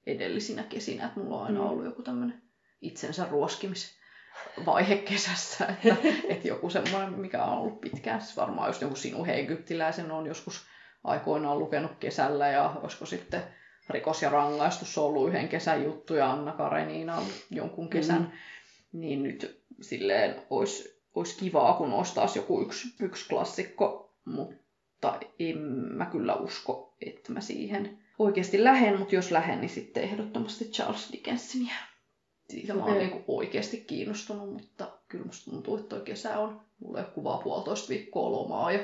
edellisinä 0.07 0.63
kesinä. 0.63 1.07
Että 1.07 1.21
mulla 1.21 1.37
on 1.39 1.47
aina 1.47 1.61
Mm. 1.61 1.67
ollut 1.67 1.85
joku 1.85 2.03
tämmöinen 2.03 2.43
itsensä 2.81 3.27
ruoskimisvaihe 3.31 4.97
kesässä. 4.97 5.67
Että, 5.85 5.97
että 6.35 6.49
joku 6.49 6.71
semmoinen, 6.71 7.21
mikä 7.21 7.45
on 7.45 7.59
ollut 7.59 7.81
pitkään. 7.81 8.21
Siis 8.21 8.37
varmaan 8.37 8.69
just 8.69 8.83
joku 8.83 8.97
sinun 8.97 9.29
egyptiläisen 9.29 10.11
on 10.13 10.27
joskus 10.27 10.67
aikoinaan 11.05 11.59
lukenut 11.59 11.93
kesällä 12.01 12.49
ja 12.49 12.77
olisiko 12.83 13.07
sitten 13.07 13.43
rikos 13.91 14.23
ja 14.23 14.31
rangaistus 14.31 14.99
on 14.99 15.05
ollut 15.05 15.29
yhden 15.29 15.49
kesän 15.49 15.85
juttu 15.85 16.15
ja 16.15 16.31
Anna 16.33 16.53
Karenina 16.53 17.17
on 17.17 17.27
jonkun 17.51 17.89
kesän. 17.91 18.23
Mm. 18.23 18.31
Niin 19.01 19.23
nyt 19.23 19.63
silleen 19.81 20.43
olisi, 20.51 21.03
olisi 21.15 21.39
kivaa, 21.39 21.73
kun 21.75 21.93
olisi 21.93 22.15
taas 22.15 22.37
joku 22.37 22.63
yksi, 22.63 22.89
yksi 23.01 23.29
klassikko, 23.29 24.15
mutta 24.25 25.21
en 25.39 25.59
mä 25.97 26.07
kyllä 26.07 26.35
usko, 26.35 26.95
että 27.07 27.33
mä 27.33 27.41
siihen 27.41 28.02
oikeasti 28.25 28.65
lähden, 28.65 28.99
mutta 28.99 29.15
jos 29.15 29.31
lähden, 29.31 29.61
niin 29.61 29.69
sitten 29.69 30.03
ehdottomasti 30.03 30.65
Charles 30.65 31.13
Dickensinia. 31.13 31.75
Siitä 32.49 32.75
mä 32.75 32.85
oon 32.85 32.99
niinku 32.99 33.25
oikeasti 33.37 33.77
kiinnostunut, 33.87 34.53
mutta 34.53 34.91
kyllä 35.09 35.25
musta 35.25 35.51
tuntuu, 35.51 35.77
että 35.77 35.89
toi 35.89 36.01
kesä 36.01 36.39
on, 36.39 36.61
mulla 36.81 36.99
ei 36.99 37.05
ole 37.05 37.13
kuvaa 37.15 37.39
puolitoista 37.39 37.89
viikkoa 37.89 38.33
lomaa 38.33 38.73
ja 38.73 38.79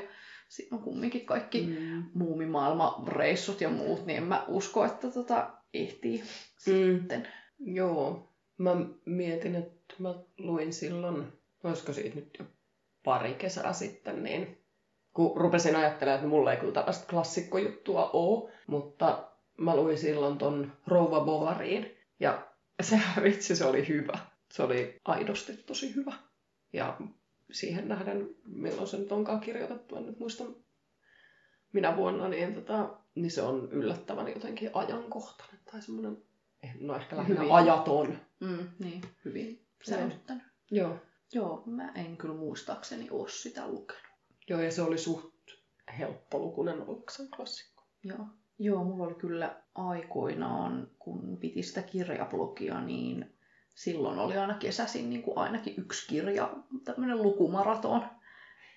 siinä 0.48 0.76
on 0.76 0.82
kumminkin 0.82 1.26
kaikki 1.26 1.60
Mm. 1.66 2.04
muumimaailma-reissut 2.14 3.60
ja 3.60 3.68
muut, 3.70 4.06
niin 4.06 4.16
en 4.16 4.22
mä 4.24 4.44
usko, 4.48 4.84
että 4.84 5.10
tota 5.10 5.50
ehtii 5.74 6.18
Mm. 6.66 6.98
sitten. 6.98 7.28
Joo. 7.58 8.28
Mä 8.58 8.76
mietin, 9.04 9.54
että 9.54 9.94
mä 9.98 10.14
luin 10.38 10.72
silloin, 10.72 11.32
olisiko 11.64 11.92
siitä 11.92 12.14
nyt 12.16 12.36
jo 12.38 12.44
pari 13.04 13.34
kesää 13.34 13.72
sitten, 13.72 14.22
niin 14.22 14.58
kun 15.12 15.36
rupesin 15.36 15.76
ajattelemaan, 15.76 16.18
että 16.18 16.28
mulla 16.28 16.52
ei 16.52 16.58
kyllä 16.58 16.72
tällaista 16.72 17.06
klassikkojuttua 17.10 18.10
ole, 18.12 18.52
mutta 18.66 19.27
mä 19.58 19.76
luin 19.76 19.98
silloin 19.98 20.38
ton 20.38 20.72
Rouva 20.86 21.20
Bovariin, 21.20 21.96
ja 22.20 22.48
sehän 22.82 23.24
vitsi, 23.24 23.56
se 23.56 23.64
oli 23.64 23.88
hyvä. 23.88 24.18
Se 24.52 24.62
oli 24.62 25.00
aidosti 25.04 25.56
tosi 25.56 25.94
hyvä. 25.94 26.12
Ja 26.72 27.00
siihen 27.52 27.88
nähden, 27.88 28.34
milloin 28.46 28.86
se 28.86 28.96
nyt 28.96 29.12
onkaan 29.12 29.40
kirjoitettu, 29.40 29.96
en 29.96 30.06
nyt 30.06 30.18
muista 30.18 30.44
minä 31.72 31.96
vuonna, 31.96 32.28
niin, 32.28 32.54
tota, 32.54 32.98
niin 33.14 33.30
se 33.30 33.42
on 33.42 33.72
yllättävän 33.72 34.28
jotenkin 34.28 34.70
ajankohtainen 34.74 35.60
tai 35.72 35.82
semmoinen, 35.82 36.22
no 36.80 36.96
ehkä 36.96 37.16
lähinnä 37.16 37.40
Hyvin. 37.40 37.54
ajaton. 37.54 38.18
Mm, 38.40 38.68
niin, 38.78 39.02
hyvin 39.24 39.66
säilyttänyt. 39.84 40.42
Joo. 40.70 40.96
Joo, 41.32 41.62
mä 41.66 41.92
en 41.94 42.16
kyllä 42.16 42.34
muistaakseni 42.34 43.10
ole 43.10 43.28
sitä 43.28 43.68
lukenut. 43.68 44.02
Joo, 44.48 44.60
ja 44.60 44.70
se 44.70 44.82
oli 44.82 44.98
suht 44.98 45.34
helppolukunen 45.98 46.82
ollakseen 46.82 47.28
klassikko. 47.36 47.84
Joo. 48.04 48.26
Joo, 48.58 48.84
mulla 48.84 49.04
oli 49.04 49.14
kyllä 49.14 49.56
aikoinaan, 49.74 50.88
kun 50.98 51.38
piti 51.40 51.62
sitä 51.62 51.82
kirjablogia, 51.82 52.80
niin 52.80 53.34
silloin 53.74 54.18
oli 54.18 54.36
aina 54.36 54.54
kesäisin 54.54 55.10
niin 55.10 55.22
kuin 55.22 55.38
ainakin 55.38 55.74
yksi 55.78 56.08
kirja, 56.08 56.54
tämmöinen 56.84 57.22
lukumaraton. 57.22 58.02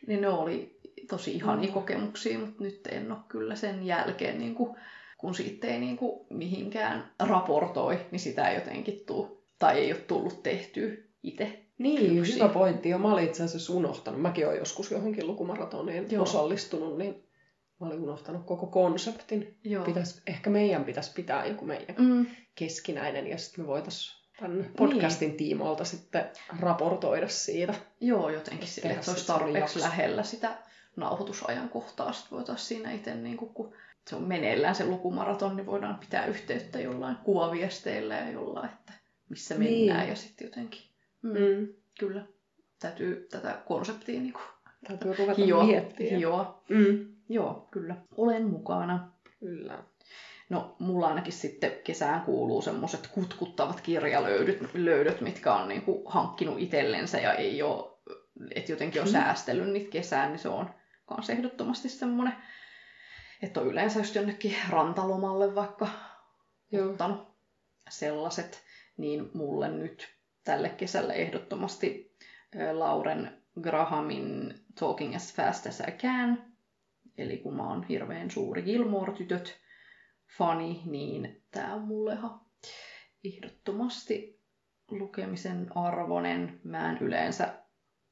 Niin 0.08 0.22
ne 0.22 0.28
oli 0.28 0.80
tosi 1.10 1.32
ihania 1.36 1.68
Mm. 1.68 1.74
kokemuksia, 1.74 2.40
mutta 2.40 2.64
nyt 2.64 2.88
en 2.92 3.12
ole 3.12 3.20
kyllä 3.28 3.56
sen 3.56 3.86
jälkeen, 3.86 4.38
niin 4.40 4.56
kuin, 4.56 4.76
kun 5.18 5.36
siitä 5.36 5.68
ei 5.68 5.80
niin 5.80 5.98
kuin 5.98 6.28
mihinkään 6.30 7.12
raportoi, 7.20 8.00
niin 8.12 8.20
sitä 8.20 8.48
ei 8.50 8.56
jotenkin 8.56 9.04
tuu, 9.08 9.44
tai 9.60 9.80
ei 9.80 9.92
ole 9.92 10.02
tullut 10.02 10.44
tehtyä 10.44 10.90
itse. 11.24 11.66
Niin, 11.78 12.18
Yksi. 12.20 12.36
hyvä 12.36 12.50
pointti. 12.50 12.90
Ja 12.90 12.98
mä 12.98 13.14
olin 13.14 13.24
itse 13.26 13.44
asiassa 13.44 13.74
unohtanut. 13.74 14.22
Mäkin 14.22 14.48
olen 14.48 14.60
joskus 14.60 14.92
johonkin 14.92 15.28
lukumaratoniin 15.28 16.12
Joo. 16.12 16.24
osallistunut, 16.24 16.98
niin 16.98 17.24
mä 17.82 17.88
olin 17.88 18.00
unohtanut 18.04 18.46
koko 18.46 18.68
konseptin. 18.68 19.58
Joo. 19.64 19.86
Pitäis, 19.86 20.22
ehkä 20.28 20.50
meidän 20.50 20.84
pitäisi 20.84 21.12
pitää 21.14 21.46
joku 21.46 21.66
meidän 21.66 21.96
Mm, 22.00 22.26
keskinäinen, 22.56 23.28
ja 23.28 23.38
sitten 23.38 23.64
me 23.64 23.68
voitaisiin 23.68 24.22
tämän 24.40 24.72
podcastin 24.78 25.38
tiimoilta 25.38 25.86
sitten 25.86 26.26
raportoida 26.60 27.28
siitä. 27.28 27.74
Joo, 28.00 28.30
jotenkin 28.30 28.68
sille, 28.68 28.90
että 28.94 29.06
se 29.06 29.12
olisi 29.12 29.28
tarpeeksi 29.28 29.80
lähellä 29.80 30.24
sitä 30.24 30.58
nauhoitusajankohtaa. 30.96 32.12
Sitten 32.14 32.38
voitaisiin 32.38 32.68
siinä 32.68 32.92
itse, 32.92 33.16
niin 33.16 33.38
kun 33.38 33.74
se 34.08 34.16
on 34.16 34.24
meneillään 34.24 34.76
se 34.76 34.86
lukumaraton, 34.86 35.56
niin 35.56 35.66
voidaan 35.66 35.98
pitää 36.00 36.26
yhteyttä 36.26 36.80
jollain 36.80 37.16
kuvaviesteillä 37.16 38.16
ja 38.16 38.32
jollain, 38.32 38.70
että 38.70 38.94
missä 39.30 39.58
Niin. 39.58 39.86
mennään 39.88 40.10
ja 40.10 40.16
sitten 40.16 40.46
jotenkin. 40.46 40.82
Mm, 41.22 41.32
Mm. 41.32 41.68
Kyllä, 42.00 42.24
täytyy 42.80 43.28
tätä 43.32 43.58
konseptia 43.66 44.20
niin 44.22 44.34
Täytyy 44.88 45.14
ruveta 45.14 45.42
hioa. 45.42 45.64
miettiä. 45.64 46.18
hioa. 46.18 46.64
Mm. 46.70 47.11
Joo, 47.34 47.68
kyllä. 47.72 47.96
Olen 48.18 48.46
mukana. 48.48 49.12
Kyllä. 49.40 49.84
No, 50.50 50.76
mulla 50.80 51.08
ainakin 51.08 51.34
sitten 51.34 51.72
kesään 51.84 52.22
kuuluu 52.22 52.62
semmoiset 52.62 53.08
kutkuttavat 53.08 53.82
kirjalöydöt, 53.82 54.58
löydöt, 54.74 55.22
mitkä 55.22 55.54
on 55.54 55.68
niinku 55.68 56.02
hankkinut 56.06 56.60
itsellensä 56.60 57.20
ja 57.20 57.34
ei 57.34 57.62
ole, 57.64 57.92
että 58.56 58.72
jotenkin 58.72 59.02
on 59.02 59.08
Mm. 59.08 59.12
säästellyt 59.12 59.70
niitä 59.70 59.92
kesään, 59.92 60.32
niin 60.32 60.40
se 60.40 60.50
on 60.50 60.70
kans 61.06 61.30
ehdottomasti 61.30 61.90
semmoinen, 61.90 62.34
että 63.42 63.60
on 63.62 63.68
yleensä 63.68 64.00
just 64.00 64.16
jonnekin 64.16 64.56
rantalomalle 64.70 65.56
vaikka 65.56 65.88
Joo. 66.72 66.90
ottanut 66.92 67.28
sellaiset, 67.90 68.64
niin 68.98 69.32
mulle 69.34 69.68
nyt 69.70 70.08
tälle 70.44 70.70
kesälle 70.70 71.14
ehdottomasti 71.14 72.16
Lauren 72.72 73.42
Grahamin 73.62 74.54
Talking 74.80 75.16
as 75.16 75.34
Fast 75.36 75.68
as 75.68 75.80
I 75.80 75.92
Can, 75.92 76.51
eli 77.22 77.38
kun 77.38 77.56
mä 77.56 77.68
oon 77.68 77.84
hirveän 77.84 78.32
suuri 78.32 78.62
Gilmore-tytöt 78.62 79.58
fani, 80.38 80.82
niin 80.86 81.44
tää 81.52 81.74
on 81.74 81.82
mulle 81.82 82.14
ihan 82.14 82.42
ehdottomasti 83.24 84.42
lukemisen 84.92 85.68
arvoinen. 85.76 86.60
Mä 86.64 86.92
en 86.92 86.98
yleensä 86.98 87.54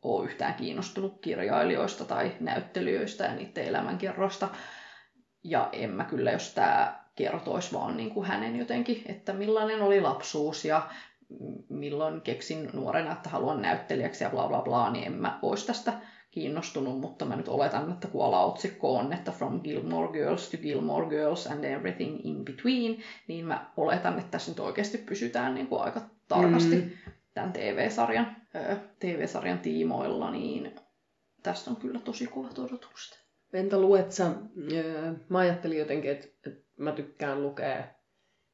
ole 0.02 0.26
yhtään 0.26 0.54
kiinnostunut 0.54 1.22
kirjailijoista 1.22 2.06
tai 2.06 2.36
näyttelijöistä 2.40 3.24
ja 3.24 3.36
niiden 3.36 3.68
elämänkerroista. 3.68 4.50
Ja 5.44 5.70
en 5.72 5.90
mä 5.90 6.04
kyllä, 6.04 6.32
jos 6.32 6.54
tämä 6.54 7.04
kertoisi 7.16 7.74
vaan 7.74 7.98
niin 7.98 8.10
kuin 8.10 8.28
hänen 8.28 8.56
jotenkin, 8.56 9.02
että 9.06 9.34
millainen 9.34 9.82
oli 9.82 10.02
lapsuus 10.02 10.66
ja 10.66 10.90
milloin 11.70 12.22
keksin 12.22 12.70
nuorena, 12.74 13.12
että 13.12 13.30
haluan 13.30 13.62
näyttelijäksi 13.62 14.24
ja 14.24 14.30
bla 14.30 14.48
bla 14.48 14.62
bla, 14.62 14.92
niin 14.92 15.08
en 15.08 15.14
mä 15.14 15.40
olisi 15.42 15.68
tästä 15.68 15.94
kiinnostunut, 16.40 17.00
mutta 17.00 17.26
mä 17.26 17.36
nyt 17.36 17.48
oletan, 17.48 17.92
että 17.92 18.08
kun 18.08 18.26
alaotsikko 18.26 18.96
on, 18.96 19.14
että 19.14 19.32
From 19.32 19.62
Gilmore 19.62 20.12
Girls 20.12 20.50
to 20.50 20.58
Gilmore 20.58 21.10
Girls 21.10 21.48
and 21.48 21.64
Everything 21.64 22.20
in 22.26 22.46
Between, 22.46 22.98
niin 23.28 23.46
mä 23.46 23.72
oletan, 23.78 24.20
että 24.20 24.32
tässä 24.32 24.52
nyt 24.52 24.60
oikeasti 24.60 24.98
pysytään 24.98 25.56
niin 25.56 25.68
kuin 25.68 25.82
aika 25.82 26.02
tarkasti 26.28 26.76
Mm. 26.76 27.12
tämän 27.34 27.54
TV-sarjan, 27.54 28.36
ö, 28.56 28.76
TV-sarjan 29.00 29.60
tiimoilla, 29.60 30.32
niin 30.32 30.76
tästä 31.44 31.70
on 31.72 31.76
kyllä 31.78 32.00
tosi 32.00 32.28
kovat 32.28 32.60
odotukset. 32.60 33.20
Entä 33.54 33.80
luet 33.80 34.12
sä? 34.12 34.32
Öö, 34.74 35.14
Mä 35.30 35.38
ajattelin 35.40 35.80
jotenkin, 35.80 36.12
että, 36.12 36.28
että 36.48 36.62
mä 36.78 36.92
tykkään 36.92 37.44
lukea 37.44 37.84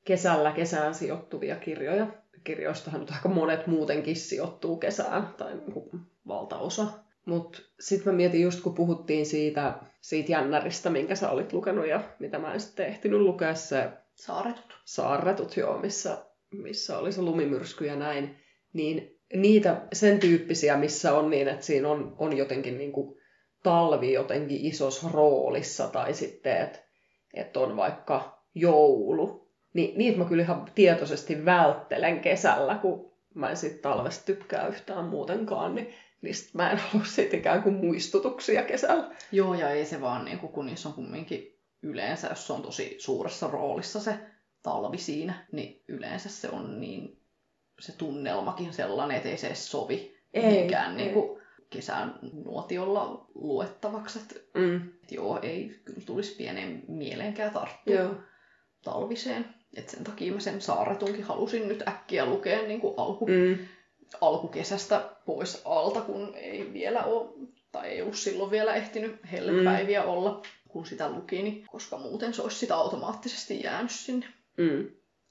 kesällä 0.06 0.52
kesään 0.52 0.96
sijoittuvia 0.96 1.56
kirjoja. 1.56 2.08
Kirjoistahan 2.44 3.02
nyt 3.02 3.12
aika 3.12 3.30
monet 3.30 3.68
muutenkin 3.68 4.16
sijoittuu 4.16 4.78
kesään, 4.78 5.28
tai 5.38 5.56
niin 5.56 5.72
kuin 5.72 5.90
valtaosa. 6.28 6.88
Mutta 7.26 7.60
sitten 7.80 8.14
mä 8.14 8.18
mietin 8.18 8.42
just, 8.42 8.62
kun 8.62 8.76
puhuttiin 8.76 9.26
siitä, 9.26 9.74
siitä 10.02 10.32
jännäristä, 10.32 10.90
minkä 10.90 11.16
sä 11.16 11.30
olit 11.30 11.54
lukenut 11.54 11.88
ja 11.88 12.04
mitä 12.20 12.40
mä 12.40 12.54
en 12.54 12.60
sitten 12.60 12.86
ehtinyt 12.86 13.22
lukea, 13.22 13.56
se 13.56 13.90
Saaretut. 14.16 14.80
saarretut, 14.86 15.58
joo, 15.58 15.78
missä, 15.78 16.18
missä 16.52 16.98
oli 16.98 17.12
se 17.12 17.22
lumimyrsky 17.22 17.86
ja 17.86 17.96
näin, 17.96 18.36
niin 18.74 19.20
niitä, 19.34 19.82
sen 19.94 20.20
tyyppisiä, 20.20 20.78
missä 20.78 21.18
on 21.18 21.30
niin, 21.30 21.48
että 21.48 21.66
siinä 21.66 21.90
on, 21.90 22.16
on 22.18 22.38
jotenkin 22.38 22.78
niin 22.78 22.92
kuin 22.92 23.18
talvi 23.64 24.14
jotenkin 24.14 24.66
isossa 24.66 25.10
roolissa, 25.14 25.88
tai 25.88 26.14
sitten, 26.14 26.58
että, 26.62 26.80
että 27.34 27.60
on 27.60 27.78
vaikka 27.78 28.44
joulu, 28.56 29.52
niin 29.74 29.98
niitä 29.98 30.18
mä 30.18 30.26
kyllä 30.26 30.44
ihan 30.44 30.66
tietoisesti 30.76 31.46
välttelen 31.46 32.20
kesällä, 32.20 32.76
kun 32.76 33.12
mä 33.34 33.50
en 33.50 33.58
siitä 33.58 33.82
talvesta 33.82 34.26
tykkää 34.26 34.68
yhtään 34.68 35.06
muutenkaan, 35.06 35.76
niin 35.76 35.94
niistä 36.26 36.50
mä 36.54 36.72
en 36.72 36.78
halua 36.78 37.06
siitä 37.06 37.38
ikään 37.38 37.64
kuin 37.64 37.76
muistutuksia 37.76 38.64
kesällä. 38.64 39.12
Joo, 39.32 39.54
ja 39.54 39.70
ei 39.70 39.86
se 39.86 40.02
vaan, 40.02 40.26
niin 40.26 40.40
kun 40.40 40.66
niissä 40.66 40.90
on 40.90 40.96
kumminkin 40.96 41.60
yleensä, 41.82 42.28
jos 42.28 42.48
se 42.48 42.54
on 42.54 42.62
tosi 42.62 42.96
suuressa 43.00 43.48
roolissa 43.48 44.00
se 44.00 44.20
talvi 44.64 44.98
siinä, 44.98 45.46
niin 45.52 45.84
yleensä 45.88 46.30
se 46.30 46.50
on 46.50 46.80
niin, 46.82 47.20
se 47.80 47.92
tunnelmakin 47.92 48.74
sellainen, 48.74 49.18
että 49.18 49.30
ei 49.30 49.38
se 49.38 49.48
edes 49.48 49.72
sovi 49.72 50.18
Ei, 50.34 50.46
mihinkään 50.46 50.92
ei. 50.92 50.98
niin 50.98 51.14
kuin 51.14 51.42
kesän 51.70 52.20
nuotiolla 52.46 53.28
luettavaksi. 53.36 54.20
Että, 54.20 54.36
Mm. 54.60 54.76
että 54.76 55.16
joo, 55.16 55.40
ei 55.42 55.80
kyllä 55.86 56.02
tulisi 56.06 56.36
pieneen 56.36 56.84
mieleenkään 56.88 57.52
tarttua 57.54 57.94
Joo. 57.96 58.16
talviseen. 58.84 59.46
Et 59.78 59.90
sen 59.90 60.04
takia 60.04 60.34
mä 60.34 60.40
sen 60.40 60.62
saaretunkin 60.62 61.24
halusin 61.24 61.68
nyt 61.68 61.88
äkkiä 61.88 62.26
lukea 62.26 62.62
niin 62.62 62.82
kuin 62.82 62.94
alku, 62.98 63.28
Mm. 63.28 63.58
Alkukesästä 64.22 65.10
pois 65.26 65.62
alta, 65.66 66.02
kun 66.02 66.34
ei 66.36 66.74
vielä 66.74 67.04
ole, 67.04 67.30
tai 67.72 67.88
ei 67.88 68.02
ole 68.02 68.14
silloin 68.14 68.52
vielä 68.52 68.74
ehtinyt 68.76 69.20
hellepäiviä 69.32 70.02
mm. 70.02 70.08
olla, 70.10 70.42
kun 70.68 70.86
sitä 70.86 71.10
luki, 71.10 71.44
niin 71.44 71.66
koska 71.72 71.98
muuten 71.98 72.34
se 72.34 72.42
olisi 72.42 72.58
sitä 72.58 72.76
automaattisesti 72.76 73.64
jäänyt 73.64 73.92
sinne 73.92 74.26
Mm. 74.58 74.88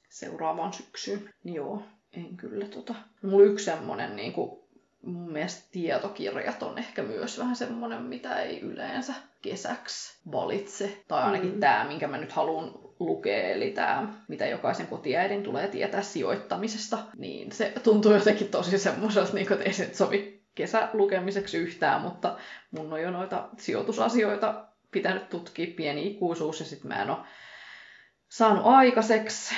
seuraavaan 0.09 0.73
syksyyn. 0.73 1.31
Niin 1.45 1.55
joo, 1.55 1.83
en 2.13 2.37
kyllä 2.37 2.67
tota. 2.69 2.95
Mulla 3.23 3.45
yksi 3.45 3.65
semmonen 3.65 4.17
niinku, 4.17 4.69
mun 5.03 5.33
mielestä 5.33 5.69
tietokirjat 5.73 6.63
on 6.63 6.79
ehkä 6.79 7.03
myös 7.03 7.39
vähän 7.39 7.57
semmonen, 7.57 8.03
mitä 8.03 8.37
ei 8.43 8.61
yleensä 8.61 9.15
kesäksi 9.43 10.19
valitse. 10.33 11.03
Tai 11.09 11.23
ainakin 11.23 11.49
Mm. 11.49 11.55
mm. 11.55 11.61
tämä, 11.61 11.85
minkä 11.89 12.07
mä 12.09 12.19
nyt 12.19 12.33
haluan 12.33 12.84
lukea, 13.01 13.49
eli 13.49 13.71
tämä, 13.71 14.09
mitä 14.29 14.47
jokaisen 14.47 14.87
kotiäidin 14.87 15.43
tulee 15.43 15.69
tietää 15.69 16.03
sijoittamisesta, 16.03 16.99
niin 17.17 17.53
se 17.53 17.73
tuntuu 17.83 18.13
jotenkin 18.13 18.49
tosi 18.49 18.79
semmoiselta, 18.79 19.33
niin 19.33 19.53
että 19.53 19.65
ei 19.65 19.73
se 19.73 19.95
sovi 19.95 20.45
kesälukemiseksi 20.55 21.59
yhtään, 21.59 22.01
mutta 22.01 22.37
mun 22.71 22.93
on 22.93 23.03
jo 23.03 23.11
noita 23.11 23.49
sijoitusasioita 23.59 24.65
pitänyt 24.91 25.29
tutkia 25.29 25.75
pieni 25.77 26.07
ikuisuus, 26.07 26.61
ja 26.61 26.67
sitten 26.67 26.89
mä 26.89 27.03
en 27.03 27.11
ole 27.11 27.19
saanut 28.29 28.67
aikaiseksi, 28.67 29.55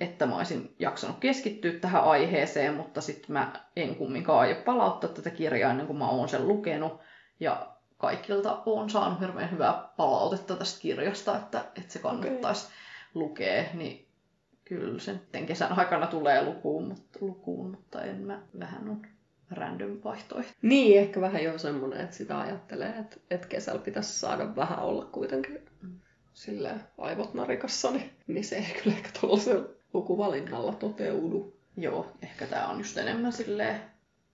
että 0.00 0.26
mä 0.26 0.36
olisin 0.36 0.74
jaksanut 0.78 1.16
keskittyä 1.20 1.72
tähän 1.72 2.04
aiheeseen, 2.04 2.74
mutta 2.74 3.00
sitten 3.00 3.32
mä 3.32 3.52
en 3.76 3.96
kumminkaan 3.96 4.40
aio 4.40 4.56
palauttaa 4.64 5.10
tätä 5.10 5.30
kirjaa 5.30 5.70
ennen 5.70 5.86
kuin 5.86 5.98
mä 5.98 6.08
oon 6.08 6.28
sen 6.28 6.48
lukenut. 6.48 7.00
Ja 7.40 7.77
kaikilta 7.98 8.62
oon 8.66 8.90
saanut 8.90 9.20
hirveän 9.20 9.50
hyvää 9.50 9.88
palautetta 9.96 10.56
tästä 10.56 10.80
kirjasta, 10.80 11.36
että, 11.36 11.64
että 11.76 11.92
se 11.92 11.98
kannattaisi 11.98 12.66
okay. 12.66 12.76
lukea. 13.14 13.64
Niin 13.74 14.08
kyllä 14.64 14.98
sen 14.98 15.46
kesän 15.46 15.78
aikana 15.78 16.06
tulee 16.06 16.44
lukuun, 16.44 16.88
mutta, 16.88 17.18
lukuun, 17.20 17.70
mutta 17.70 18.02
en 18.02 18.16
mä 18.16 18.42
vähän 18.58 18.88
on 18.90 19.02
random 19.50 19.98
vaihtoehto. 20.04 20.52
Niin, 20.62 20.98
ehkä 20.98 21.20
vähän 21.20 21.44
jo 21.44 21.58
semmoinen, 21.58 22.00
että 22.00 22.16
sitä 22.16 22.40
ajattelee, 22.40 22.94
että, 22.98 23.16
että 23.30 23.48
kesällä 23.48 23.80
pitäisi 23.80 24.18
saada 24.18 24.56
vähän 24.56 24.78
olla 24.78 25.04
kuitenkin 25.04 25.68
Mm. 25.82 26.00
silleen 26.32 26.80
aivot 26.98 27.34
narikassa, 27.34 27.90
niin, 27.90 28.10
niin 28.26 28.44
se 28.44 28.56
ei 28.56 28.80
kyllä 28.82 28.96
ehkä 28.96 29.10
tuollaisella 29.20 29.68
lukuvalinnalla 29.92 30.72
toteudu. 30.72 31.56
Joo, 31.76 32.06
ehkä 32.22 32.46
tämä 32.46 32.68
on 32.68 32.78
just 32.78 32.96
enemmän 32.96 33.32
silleen 33.32 33.80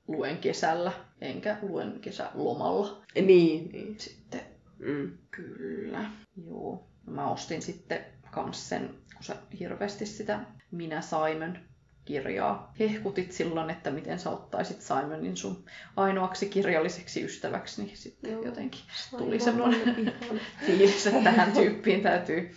luen 0.09 0.38
kesällä, 0.38 0.92
enkä 1.25 1.57
luen 1.62 2.00
kesälomalla. 2.00 3.02
Niin, 3.14 3.71
niin. 3.73 4.00
Sitten 4.00 4.40
Mm. 4.78 5.19
Kyllä, 5.31 6.04
joo. 6.47 6.87
Mä 7.07 7.31
ostin 7.31 7.62
sitten 7.62 8.04
kans 8.31 8.69
sen, 8.69 8.88
kun 9.14 9.25
sä 9.25 9.37
hirveästi 9.59 10.07
sitä 10.07 10.40
Minä 10.71 11.00
Simon 11.00 11.59
kirjaa 12.04 12.73
hehkutit 12.78 13.33
silloin, 13.33 13.71
että 13.71 13.90
miten 13.90 14.19
sä 14.19 14.31
ottaisit 14.31 14.83
Simonin 14.83 15.37
sun 15.37 15.64
ainoaksi 15.97 16.49
kirjalliseksi 16.49 17.25
ystäväksi, 17.25 17.83
niin 17.83 17.97
sitten 17.97 18.33
Joo. 18.33 18.45
jotenkin 18.45 18.81
tuli 19.19 19.40
semmoinen 19.40 20.12
fiilis, 20.66 21.07
että 21.07 21.23
tähän 21.25 21.52
tyyppiin 21.52 22.00
täytyy 22.02 22.54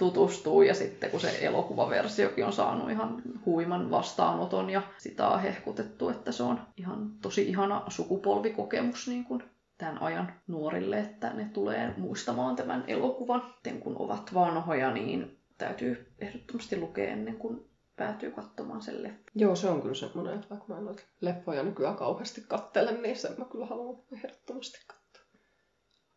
tutustua. 0.00 0.64
Ja 0.64 0.74
sitten 0.74 1.10
kun 1.10 1.20
se 1.20 1.38
elokuvaversiokin 1.40 2.46
on 2.46 2.52
saanut 2.52 2.90
ihan 2.90 3.22
huiman 3.46 3.90
vastaanoton 3.90 4.70
ja 4.70 4.82
sitä 4.98 5.28
on 5.28 5.40
hehkutettu, 5.40 6.08
että 6.08 6.32
se 6.32 6.42
on 6.42 6.60
ihan 6.76 7.10
tosi 7.22 7.48
ihana 7.48 7.82
sukupolvikokemus 7.88 9.08
niin 9.08 9.24
kuin 9.24 9.42
tämän 9.78 10.02
ajan 10.02 10.32
nuorille, 10.46 10.98
että 10.98 11.32
ne 11.32 11.44
tulee 11.52 11.94
muistamaan 11.96 12.56
tämän 12.56 12.84
elokuvan. 12.86 13.42
Sitten 13.54 13.80
kun 13.80 13.96
ovat 13.98 14.34
vanhoja, 14.34 14.90
niin 14.90 15.38
täytyy 15.58 16.12
ehdottomasti 16.18 16.80
lukea 16.80 17.10
ennen 17.10 17.36
kuin 17.36 17.70
päätyy 17.96 18.30
katsomaan 18.30 18.82
sen 18.82 19.02
leffan. 19.02 19.24
Joo, 19.34 19.56
se 19.56 19.68
on 19.68 19.82
kyllä 19.82 19.94
semmoinen, 19.94 20.34
että 20.34 20.46
vaikka 20.50 20.66
mä 20.68 20.78
en 20.78 20.84
noita 20.84 21.02
leffoja 21.20 21.62
nykyään 21.62 21.96
kauheasti 21.96 22.44
kattele, 22.48 22.92
niin 22.92 23.16
sen 23.16 23.34
mä 23.38 23.44
kyllä 23.44 23.66
haluan 23.66 24.02
ehdottomasti 24.12 24.78
katsoa. 24.86 24.99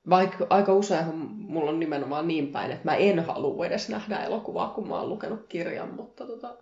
Vaikka 0.10 0.48
aika 0.50 0.74
useinhan 0.74 1.16
mulla 1.32 1.70
on 1.70 1.80
nimenomaan 1.80 2.28
niin 2.28 2.48
päin, 2.48 2.72
että 2.72 2.86
mä 2.86 2.96
en 2.96 3.20
halua 3.20 3.66
edes 3.66 3.90
nähdä 3.90 4.24
elokuvaa, 4.24 4.70
kun 4.70 4.88
mä 4.88 5.00
oon 5.00 5.10
lukenut 5.10 5.48
kirjan, 5.48 5.94
mutta 5.94 6.28
tota, 6.28 6.58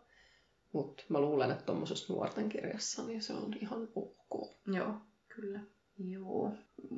mut 0.73 1.05
mä 1.09 1.19
luulen, 1.19 1.51
että 1.51 1.63
tuommoisessa 1.63 2.13
nuorten 2.13 2.49
kirjassa 2.49 3.03
niin 3.03 3.21
se 3.21 3.33
on 3.33 3.53
ihan 3.61 3.87
ok. 3.95 4.51
Joo, 4.67 4.93
kyllä. 5.35 5.59
Joo. 5.99 6.51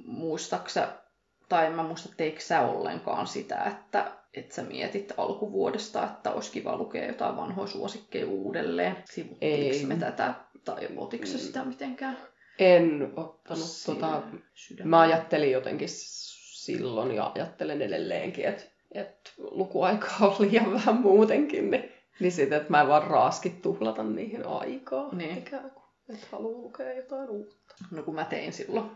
Muistaksä, 0.06 0.88
tai 1.50 1.70
mä 1.70 1.84
muista, 1.84 2.10
teikö 2.18 2.40
sä 2.40 2.62
ollenkaan 2.62 3.28
sitä, 3.28 3.64
että, 3.64 4.12
että 4.34 4.56
sä 4.56 4.64
mietit 4.64 5.14
alkuvuodesta, 5.18 6.04
että 6.04 6.32
olisi 6.32 6.52
kiva 6.52 6.78
lukea 6.78 7.08
jotain 7.08 7.38
vanhoja 7.38 7.68
suosikkeja 7.68 8.28
uudelleen. 8.28 8.98
Sivuttiinko 9.06 9.76
Ei. 9.76 9.86
me 9.86 9.96
tätä, 9.96 10.34
tai 10.66 10.90
otitko 10.98 11.28
sä 11.28 11.38
sitä 11.38 11.66
mitenkään? 11.66 12.18
En 12.60 13.14
ottanut 13.16 13.68
tota, 13.86 14.22
sydämellä? 14.54 14.90
Mä 14.90 15.00
ajattelin 15.00 15.52
jotenkin 15.52 15.90
silloin 16.66 17.12
ja 17.12 17.32
ajattelen 17.36 17.82
edelleenkin, 17.82 18.46
että, 18.46 18.64
että 18.92 19.32
lukuaikaa 19.38 20.28
on 20.28 20.36
liian 20.40 20.74
vähän 20.74 20.96
muutenkin, 20.96 21.72
niin, 21.72 21.92
niin 22.20 22.32
sitten, 22.32 22.58
että 22.58 22.72
mä 22.72 22.82
en 22.82 22.88
vaan 22.88 23.08
raaski 23.08 23.50
tuhlata 23.50 24.04
niihin 24.04 24.48
aikaa. 24.48 25.16
Niin. 25.16 25.38
Ikään 25.38 25.72
kuin, 25.72 25.84
että 26.10 26.28
haluaa 26.32 26.62
lukea 26.62 26.94
jotain 26.94 27.30
uutta. 27.30 27.76
No 27.92 28.04
kun 28.04 28.16
mä 28.16 28.26
tein 28.26 28.54
silloin 28.54 28.92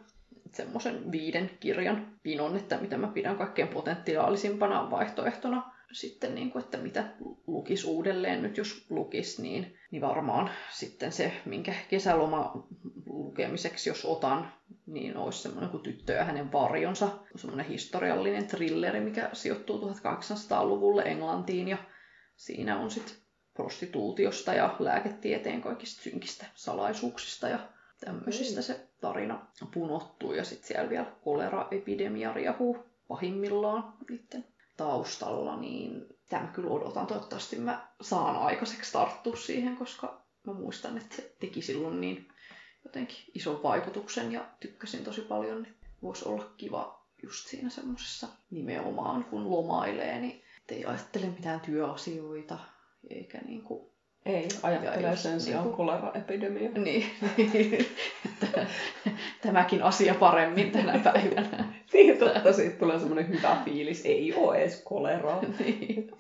semmoisen 0.54 1.12
viiden 1.12 1.50
kirjan 1.60 2.08
pinon, 2.24 2.58
että 2.58 2.78
mitä 2.78 2.98
mä 2.98 3.08
pidän 3.08 3.38
kaikkein 3.38 3.68
potentiaalisimpana 3.68 4.92
vaihtoehtona 4.92 5.77
sitten, 5.92 6.36
niin 6.36 6.52
kuin, 6.52 6.64
että 6.64 6.78
mitä 6.78 7.04
lukis 7.48 7.86
uudelleen 7.86 8.42
nyt, 8.42 8.58
jos 8.58 8.86
lukis, 8.90 9.40
niin, 9.40 9.78
niin 9.92 10.02
varmaan 10.02 10.50
sitten 10.72 11.12
se, 11.12 11.34
minkä 11.46 11.74
kesäloma 11.90 12.68
lukemiseksi, 13.06 13.90
jos 13.90 14.06
otan, 14.06 14.52
niin 14.86 15.18
olisi 15.18 15.42
semmoinen 15.42 15.70
kuin 15.70 15.84
Tyttö 15.84 16.14
ja 16.14 16.24
hänen 16.24 16.52
varjonsa, 16.52 17.10
semmoinen 17.36 17.66
historiallinen 17.66 18.48
trilleri, 18.48 19.00
mikä 19.00 19.30
sijoittuu 19.34 19.90
1800-luvulle 19.90 21.04
Englantiin, 21.04 21.68
ja 21.68 21.78
siinä 22.36 22.80
on 22.80 22.92
sitten 22.92 23.16
prostituutiosta 23.54 24.54
ja 24.54 24.76
lääketieteen 24.80 25.62
kaikista 25.62 26.02
synkistä 26.02 26.46
salaisuuksista 26.56 27.50
ja 27.50 27.60
tämmöisistä 28.00 28.62
se 28.62 28.88
tarina 29.02 29.46
punottuu 29.74 30.34
ja 30.34 30.44
sitten 30.44 30.68
siellä 30.68 30.90
vielä 30.90 31.12
koleraepidemia 31.24 32.34
riehuu 32.34 32.78
pahimmillaan 33.08 33.94
niiden 34.10 34.46
taustalla, 34.78 35.56
niin 35.58 36.06
tämä 36.30 36.42
mä 36.42 36.48
kyllä 36.48 36.70
odotan. 36.70 37.08
Toivottavasti 37.08 37.56
mä 37.56 37.88
saan 38.02 38.36
aikaiseksi 38.36 38.94
tarttua 38.94 39.36
siihen, 39.36 39.78
koska 39.78 40.22
mä 40.48 40.54
muistan, 40.54 40.98
että 40.98 41.16
se 41.16 41.36
teki 41.40 41.62
silloin 41.62 42.02
niin 42.02 42.28
jotenkin 42.86 43.18
ison 43.36 43.64
vaikutuksen 43.64 44.32
ja 44.32 44.46
tykkäsin 44.60 45.04
tosi 45.04 45.22
paljon, 45.22 45.64
niin 45.64 45.76
voisi 46.04 46.30
olla 46.30 46.54
kiva 46.58 47.06
just 47.24 47.48
siinä 47.48 47.70
semmoisessa 47.70 48.28
nimenomaan, 48.50 49.24
kun 49.24 49.50
lomailee, 49.52 50.20
niin 50.22 50.44
ei 50.70 50.86
ajattele 50.86 51.26
mitään 51.26 51.60
työasioita, 51.60 52.60
eikä 53.10 53.38
niinku 53.38 53.94
Ei, 54.26 54.48
ajattelee 54.64 55.16
sen 55.16 55.42
sijaan 55.42 55.64
niinku- 55.64 55.78
koleraepidemia. 55.78 56.70
niin, 56.70 57.12
että 58.26 58.68
tämäkin 59.42 59.84
asia 59.84 60.16
paremmin 60.16 60.72
tänä 60.72 61.00
päivänä. 61.00 61.74
Niin, 61.94 62.18
totta, 62.18 62.54
siitä 62.54 62.80
tulee 62.80 63.00
semmoinen 63.00 63.30
hyvä 63.30 63.62
fiilis. 63.66 64.06
Ei 64.06 64.34
ole 64.34 64.58
edes 64.58 64.82
koleraa. 64.86 65.42
niin. 65.60 66.12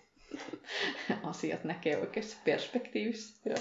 Asiat 1.23 1.63
näkee 1.63 1.97
oikeassa 1.97 2.37
perspektiivissä. 2.45 3.49
Joo. 3.49 3.57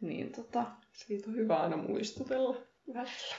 Niin 0.00 0.32
tota, 0.32 0.64
Siitä 0.92 1.30
on 1.30 1.36
hyvä 1.36 1.56
aina 1.56 1.76
muistutella 1.76 2.56
välillä. 2.94 3.36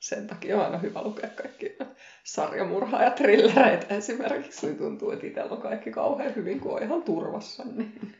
Sen 0.00 0.26
takia 0.26 0.58
on 0.58 0.64
aina 0.64 0.78
hyvä 0.78 1.02
lukea 1.02 1.28
kaikki 1.28 1.76
sarjamurhaa 2.24 3.02
ja 3.02 3.10
trillereitä 3.10 3.94
esimerkiksi. 3.96 4.66
Niin 4.66 4.78
tuntuu, 4.78 5.10
että 5.10 5.26
itsellä 5.26 5.50
on 5.52 5.62
kaikki 5.62 5.90
kauhean 5.90 6.36
hyvin, 6.36 6.60
kun 6.60 6.72
on 6.76 6.82
ihan 6.82 7.02
turvassa. 7.02 7.64
niin. 7.64 8.14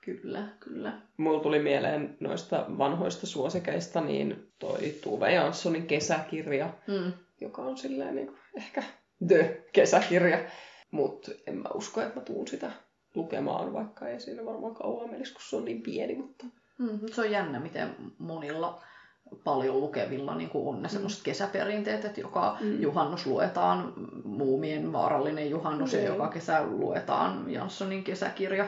Kyllä, 0.00 0.48
kyllä. 0.60 0.92
Mulla 1.16 1.40
tuli 1.42 1.58
mieleen 1.58 2.16
noista 2.20 2.66
vanhoista 2.78 3.26
suosikeista 3.26 4.00
niin 4.00 4.48
toi 4.58 4.94
Tuve 5.02 5.32
Janssonin 5.32 5.86
kesäkirja, 5.86 6.70
Mm. 6.86 7.12
Joka 7.40 7.62
on 7.62 7.76
silleen 7.76 8.14
niin 8.14 8.26
kuin 8.26 8.38
ehkä 8.56 8.82
the-kesäkirja. 9.28 10.38
Mutta 10.90 11.30
en 11.46 11.56
mä 11.56 11.68
usko, 11.74 12.00
että 12.00 12.16
mä 12.20 12.24
tuun 12.24 12.48
sitä 12.48 12.70
lukemaan, 13.14 13.72
vaikka 13.72 14.08
ei 14.08 14.20
siinä 14.20 14.44
varmaan 14.44 14.74
kauan 14.74 15.10
menisi, 15.10 15.32
kun 15.32 15.42
se 15.48 15.56
on 15.56 15.64
niin 15.64 15.82
pieni. 15.82 16.14
Mutta 16.14 16.46
Mm, 16.78 17.00
se 17.12 17.20
on 17.20 17.30
jännä, 17.30 17.60
miten 17.60 17.96
monilla 18.18 18.82
paljon 19.44 19.80
lukevilla 19.80 20.34
niin 20.34 20.50
kuin 20.50 20.68
on 20.76 20.82
ne 20.82 20.88
semmoiset 20.88 21.22
kesäperinteet, 21.22 22.04
että 22.04 22.20
joka 22.20 22.56
Mm. 22.60 22.80
juhannus 22.82 23.26
luetaan 23.26 23.92
Muumien 24.24 24.92
vaarallinen 24.92 25.50
juhannus 25.50 25.92
ja 25.92 25.98
Niin. 25.98 26.08
joka 26.12 26.28
kesä 26.28 26.62
luetaan 26.66 27.50
Janssonin 27.50 28.04
kesäkirja. 28.04 28.66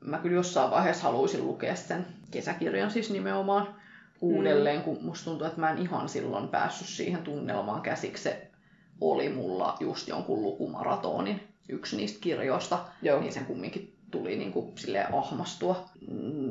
Mä 0.00 0.18
kyllä 0.18 0.34
jossain 0.36 0.70
vaiheessa 0.70 1.02
haluaisin 1.02 1.46
lukea 1.46 1.74
sen 1.76 2.06
kesäkirjan 2.30 2.90
siis 2.90 3.10
nimenomaan 3.10 3.74
uudelleen, 4.20 4.82
kun 4.82 4.98
musta 5.04 5.24
tuntuu, 5.24 5.46
että 5.46 5.60
mä 5.60 5.70
en 5.70 5.78
ihan 5.78 6.08
silloin 6.08 6.48
päässyt 6.48 6.88
siihen 6.88 7.22
tunnelmaan 7.22 7.80
käsiksi. 7.82 8.22
Se 8.22 8.50
oli 9.00 9.28
mulla 9.28 9.76
just 9.80 10.08
jonkun 10.08 10.42
lukumaratonin 10.42 11.40
yksi 11.68 11.96
niistä 11.96 12.18
kirjoista, 12.20 12.84
joo, 13.02 13.20
niin 13.20 13.32
sen 13.32 13.44
kumminkin 13.46 13.96
tuli 14.10 14.36
niin 14.36 14.52
kuin 14.52 14.78
silleen 14.78 15.14
ahmastua. 15.14 15.88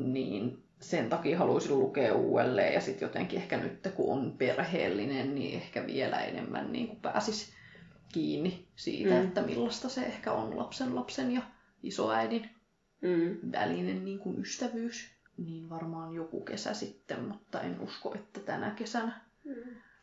Niin 0.06 0.64
sen 0.80 1.10
takia 1.10 1.38
haluaisin 1.38 1.80
lukea 1.80 2.14
uudelleen 2.16 2.74
ja 2.74 2.82
sitten 2.82 3.06
jotenkin 3.06 3.40
ehkä 3.40 3.58
nyt 3.58 3.88
kun 3.96 4.14
on 4.14 4.32
perheellinen, 4.38 5.36
niin 5.36 5.56
ehkä 5.56 5.86
vielä 5.88 6.20
enemmän 6.22 6.72
niin 6.72 6.88
kuin 6.88 7.00
pääsis 7.02 7.54
kiinni 8.14 8.68
siitä, 8.76 9.14
Mm. 9.14 9.22
että 9.24 9.42
millaista 9.42 9.90
se 9.90 10.02
ehkä 10.02 10.32
on 10.32 10.58
lapsen 10.58 10.96
lapsen 10.96 11.32
ja 11.32 11.42
isoäidin 11.84 12.50
Mm. 13.02 13.52
välinen 13.52 14.06
niin 14.06 14.20
kuin 14.20 14.40
ystävyys. 14.40 15.17
Niin 15.38 15.70
varmaan 15.70 16.14
joku 16.16 16.42
kesä 16.42 16.74
sitten, 16.74 17.24
mutta 17.24 17.62
en 17.62 17.80
usko, 17.82 18.16
että 18.16 18.40
tänä 18.40 18.72
kesänä. 18.72 19.22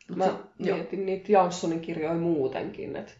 Mut 0.09 0.17
Mä 0.17 0.25
sit- 0.25 0.35
joo. 0.59 0.77
mietin 0.77 1.05
niitä 1.05 1.31
Janssonin 1.31 1.79
kirjoja 1.81 2.13
muutenkin, 2.13 2.95
että 2.95 3.11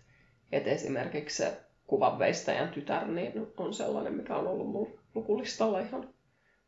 et 0.51 0.67
esimerkiksi 0.67 1.37
se 1.37 1.57
kuvanveistäjän 1.87 2.69
tytär 2.69 3.07
niin 3.07 3.33
on 3.57 3.73
sellainen, 3.73 4.13
mikä 4.13 4.35
on 4.35 4.47
ollut 4.47 4.71
mun 4.71 4.99
lukulistalla 5.15 5.79
ihan 5.79 6.13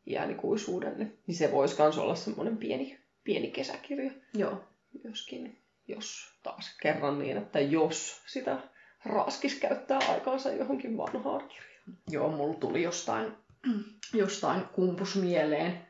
iänikuisuuden. 0.06 1.18
Niin 1.26 1.36
se 1.36 1.52
voisi 1.52 1.82
myös 1.82 1.98
olla 1.98 2.14
semmoinen 2.14 2.56
pieni, 2.56 2.98
pieni 3.24 3.50
kesäkirja, 3.50 4.10
Joo. 4.34 4.64
joskin 5.04 5.62
jos 5.88 6.34
taas 6.42 6.76
kerran 6.82 7.18
niin, 7.18 7.36
että 7.36 7.60
jos 7.60 8.22
sitä 8.26 8.58
raaskis 9.04 9.58
käyttää 9.60 9.98
aikaansa 10.08 10.50
johonkin 10.52 10.96
vanhaan 10.96 11.48
kirjaan. 11.48 11.98
Joo, 12.10 12.28
mulla 12.28 12.54
tuli 12.54 12.82
jostain, 12.82 13.32
jostain 14.14 14.62
kumpus 14.72 15.16
mieleen 15.16 15.88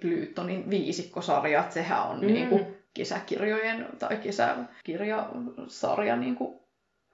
Blytonin 0.00 0.70
viisikkosarja, 0.70 1.60
että 1.60 1.74
sehän 1.74 2.02
on 2.02 2.20
Mm. 2.20 2.26
mm. 2.26 2.32
niinku 2.32 2.60
kesäkirjojen 2.94 3.86
tai 3.98 4.16
kesäkirjasarja, 4.16 6.16
niinku, 6.16 6.62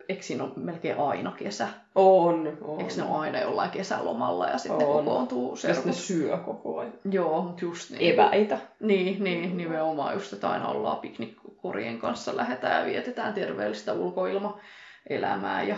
eikö 0.08 0.22
siinä 0.22 0.44
ole 0.44 0.52
melkein 0.56 0.98
aina 0.98 1.32
kesä? 1.32 1.68
On, 1.94 2.58
on. 2.62 2.80
Eikö 2.80 2.92
ne 2.96 3.02
ole 3.02 3.18
aina 3.18 3.40
jollain 3.40 3.70
kesälomalla 3.70 4.46
ja 4.48 4.58
sitten 4.58 4.78
ne 4.78 4.84
On. 4.84 5.04
kokoontuu 5.04 5.56
Ja 5.62 5.68
ne 5.68 5.74
serkut? 5.74 5.94
syö 5.94 6.36
koko 6.38 6.78
ajan. 6.78 6.92
Joo, 7.10 7.42
mutta 7.42 7.64
just 7.64 7.90
niin. 7.90 8.14
Eväitä. 8.14 8.58
Niin, 8.80 9.24
niin, 9.24 9.56
nimenomaan 9.56 10.14
just, 10.14 10.32
että 10.32 10.50
aina 10.50 10.68
ollaan 10.68 10.98
piknikkorien 10.98 11.98
kanssa, 11.98 12.36
lähdetään 12.36 12.80
ja 12.80 12.86
vietetään 12.86 13.34
terveellistä 13.34 13.92
ulkoilmaelämää 13.92 15.62
ja 15.62 15.76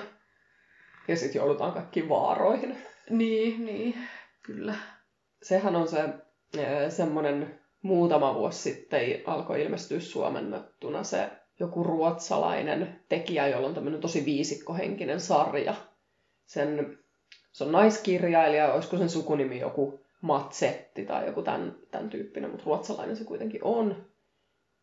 Ja 1.09 1.17
sitten 1.17 1.39
joudutaan 1.41 1.73
kaikki 1.73 2.09
vaaroihin. 2.09 2.77
Niin, 3.11 3.65
niin, 3.65 3.95
kyllä. 4.43 4.75
sehän 5.43 5.77
on 5.77 5.89
se 5.89 5.99
semmoinen 6.89 7.61
muutama 7.83 8.35
vuosi 8.35 8.59
sitten 8.59 9.01
alkoi 9.27 9.63
ilmestyä 9.63 10.01
suomennettuna 10.01 11.05
se 11.05 11.31
joku 11.61 11.85
ruotsalainen 11.85 13.01
tekijä, 13.09 13.49
jolla 13.49 13.69
on 13.69 13.75
tämmöinen 13.75 14.01
tosi 14.01 14.25
viisikkohenkinen 14.25 15.21
sarja. 15.21 15.75
Sen, 16.47 16.99
se 17.53 17.65
on 17.65 17.73
naiskirjailija, 17.73 18.73
olisiko 18.73 18.99
sen 18.99 19.09
sukunimi 19.09 19.59
joku 19.59 20.01
Matsetti 20.21 21.07
tai 21.07 21.27
joku 21.27 21.43
tämän, 21.43 21.77
tämän 21.91 22.11
tyyppinen, 22.11 22.51
mutta 22.51 22.67
ruotsalainen 22.67 23.17
se 23.17 23.25
kuitenkin 23.25 23.65
on. 23.65 24.07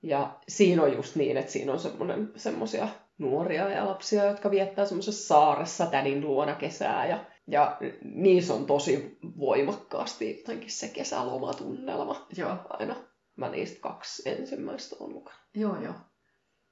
Ja 0.02 0.40
siinä 0.48 0.84
on 0.84 0.94
just 0.94 1.16
niin, 1.16 1.38
että 1.38 1.52
siinä 1.52 1.72
on 1.72 1.80
semmoinen, 1.80 2.32
semmoisia 2.36 2.88
nuoria 3.18 3.70
ja 3.70 3.86
lapsia, 3.86 4.26
jotka 4.26 4.52
viettää 4.52 4.86
semmoisessa 4.86 5.28
saaressa 5.28 5.86
tädin 5.86 6.22
luona 6.22 6.56
kesää. 6.56 7.08
Ja, 7.08 7.26
ja 7.47 7.77
niissä 8.03 8.53
on 8.53 8.65
tosi 8.65 9.17
voimakkaasti 9.39 10.38
jotenkin 10.38 10.71
se 10.71 10.88
kesälomatunnelma 10.88 12.27
Joo, 12.38 12.57
aina. 12.69 12.95
Mä 13.36 13.49
niistä 13.49 13.81
kaksi 13.81 14.29
ensimmäistä 14.29 14.95
on 14.99 15.13
lukenut. 15.13 15.41
joo, 15.53 15.81
joo. 15.81 15.93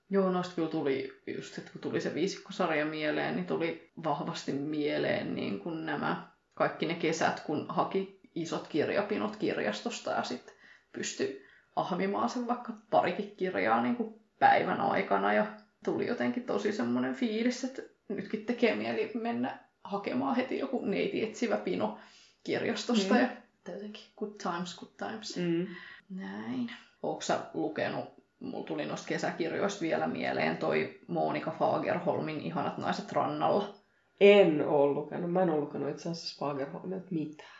Joo, 0.09 0.31
noista 0.31 0.55
kyllä 0.55 0.67
tuli, 0.67 1.11
just 1.37 1.57
että 1.57 1.71
kun 1.71 1.81
tuli 1.81 2.01
se 2.01 2.13
viisikkosarja 2.13 2.85
mieleen, 2.85 3.35
niin 3.35 3.45
tuli 3.45 3.91
vahvasti 4.03 4.51
mieleen 4.51 5.35
niin 5.35 5.59
kuin 5.59 5.85
nämä 5.85 6.31
kaikki 6.53 6.85
ne 6.85 6.93
kesät, 6.93 7.39
kun 7.39 7.65
haki 7.69 8.19
isot 8.35 8.67
kirjapinot 8.67 9.35
kirjastosta 9.35 10.11
ja 10.11 10.23
sitten 10.23 10.53
pystyi 10.91 11.45
ahmimaan 11.75 12.29
sen 12.29 12.47
vaikka 12.47 12.73
parikin 12.89 13.35
kirjaa 13.35 13.81
niin 13.81 13.95
kuin 13.95 14.13
päivän 14.39 14.81
aikana 14.81 15.33
ja 15.33 15.45
tuli 15.85 16.07
jotenkin 16.07 16.43
tosi 16.43 16.71
semmoinen 16.71 17.15
fiilis, 17.15 17.63
että 17.63 17.81
nytkin 18.09 18.45
tekee 18.45 18.75
mieli 18.75 19.11
mennä 19.13 19.64
hakemaan 19.85 20.35
heti 20.35 20.59
joku 20.59 20.85
neiti 20.85 21.23
etsivä 21.23 21.57
pino 21.57 21.99
kirjastosta 22.43 23.13
Mm. 23.13 23.19
ja 23.19 23.29
jotenkin 23.73 24.03
good 24.17 24.31
times, 24.43 24.79
good 24.79 24.91
times. 24.97 25.37
Mm. 25.37 25.67
Näin. 26.09 26.71
Oletko 27.03 27.33
lukenut, 27.53 28.05
mulla 28.39 28.65
tuli 28.65 28.85
noista 28.85 29.07
kesäkirjoista 29.07 29.81
vielä 29.81 30.07
mieleen 30.07 30.57
toi 30.57 30.99
Monika 31.07 31.51
Fagerholmin 31.59 32.41
Ihanat 32.41 32.77
naiset 32.77 33.11
rannalla. 33.11 33.75
En 34.19 34.67
ole 34.67 34.93
lukenut. 34.93 35.31
Mä 35.31 35.41
en 35.41 35.49
ole 35.49 35.59
lukenut 35.59 35.89
itse 35.89 36.09
asiassa 36.09 36.45
Fagerholmilta 36.45 37.05
mitään. 37.11 37.55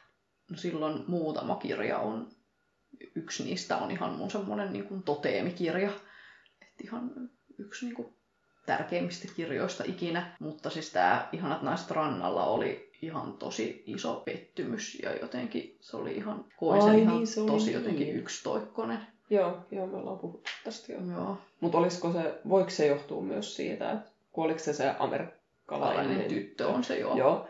No 0.52 0.58
silloin 0.58 1.04
muutama 1.08 1.56
kirja 1.56 2.00
on, 2.00 2.30
yksi 3.16 3.44
niistä 3.44 3.78
on 3.78 3.92
ihan 3.92 4.14
mun 4.14 4.32
semmonen 4.32 4.74
niin 4.74 4.86
kuin 4.88 5.04
toteemikirja. 5.04 5.90
Et 6.62 6.82
ihan 6.84 7.12
yksi 7.58 7.86
niin 7.86 7.96
kuin 7.96 8.14
tärkeimmistä 8.65 9.28
kirjoista 9.36 9.84
ikinä. 9.88 10.36
Mutta 10.39 10.69
siis 10.69 10.91
tää 10.91 11.30
Ihanat 11.32 11.62
naiset 11.62 11.91
rannalla 11.91 12.45
oli 12.45 12.91
ihan 13.01 13.34
tosi 13.34 13.84
iso 13.86 14.21
pettymys 14.25 14.99
ja 15.04 15.15
jotenkin 15.15 15.78
se 15.82 15.97
oli 15.97 16.15
ihan, 16.15 16.45
koin 16.58 16.82
sen 16.82 16.99
ihan 16.99 17.15
niin, 17.15 17.28
se 17.28 17.41
oli 17.41 17.51
tosi 17.51 17.65
niin. 17.65 17.73
jotenkin 17.73 18.15
yksitoikkonen. 18.15 18.99
Joo, 19.30 19.58
joo, 19.71 19.88
me 19.88 19.97
ollaan 19.97 20.19
puhuttu 20.19 20.49
tästä 20.63 20.93
jo. 20.93 20.99
Joo. 21.12 21.38
Mutta 21.62 21.78
olisiko 21.78 22.12
se, 22.12 22.39
voiko 22.49 22.69
se 22.69 22.88
johtua 22.88 23.21
myös 23.21 23.56
siitä, 23.56 23.91
että 23.91 24.12
kun 24.32 24.45
oliko 24.45 24.60
se 24.60 24.73
se 24.73 24.95
amerikkalainen 24.99 26.06
Kalainen 26.06 26.30
tyttö 26.30 26.67
on 26.67 26.84
se 26.84 26.99
joo. 26.99 27.17
Joo. 27.17 27.47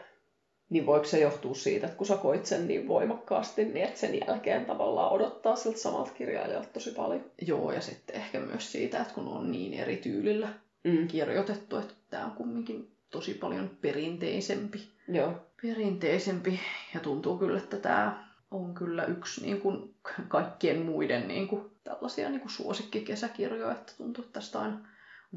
Niin 0.70 0.86
voiko 0.86 1.06
se 1.06 1.20
johtua 1.20 1.54
siitä, 1.54 1.88
että 1.88 1.98
kun 1.98 2.08
sä 2.08 2.18
koit 2.18 2.46
sen 2.46 2.68
niin 2.68 2.88
voimakkaasti, 2.88 3.66
niin 3.66 3.86
että 3.86 4.00
sen 4.00 4.20
jälkeen 4.28 4.66
tavallaan 4.66 5.12
odottaa 5.12 5.56
siltä 5.56 5.78
samalta 5.78 6.12
kirjailijalta 6.12 6.70
tosi 6.74 6.92
paljon? 6.92 7.32
Joo, 7.42 7.72
ja 7.72 7.82
sitten 7.82 8.16
ehkä 8.16 8.40
myös 8.40 8.72
siitä, 8.72 9.02
että 9.02 9.14
kun 9.14 9.28
on 9.28 9.52
niin 9.52 9.74
eri 9.74 9.98
tyylillä 9.98 10.50
Mm. 10.86 11.08
kirjoitettu, 11.08 11.78
että 11.78 11.94
tämä 12.10 12.26
on 12.26 12.32
kumminkin 12.32 12.92
tosi 13.10 13.34
paljon 13.34 13.70
perinteisempi. 13.82 14.90
Joo. 15.08 15.34
Perinteisempi, 15.62 16.60
ja 16.94 17.00
tuntuu 17.00 17.38
kyllä, 17.38 17.58
että 17.58 17.78
tämä 17.78 18.30
on 18.52 18.74
kyllä 18.74 19.06
yksi 19.06 19.42
niin 19.42 19.62
kuin 19.62 19.96
kaikkien 20.28 20.82
muiden 20.82 21.28
niin 21.28 21.48
kuin, 21.48 21.72
tällaisia 21.84 22.30
niin 22.30 22.42
kuin 22.42 22.52
suosikkikesäkirjoja, 22.52 23.72
että 23.72 23.94
tuntuu, 23.98 24.24
että 24.24 24.34
tästä 24.40 24.60
aina 24.60 24.88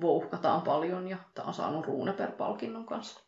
vouhkataan 0.00 0.62
paljon, 0.62 1.08
ja 1.08 1.16
tämä 1.34 1.48
on 1.48 1.54
saanut 1.54 1.86
Runeper-palkinnon 1.86 2.86
kanssa 2.86 3.20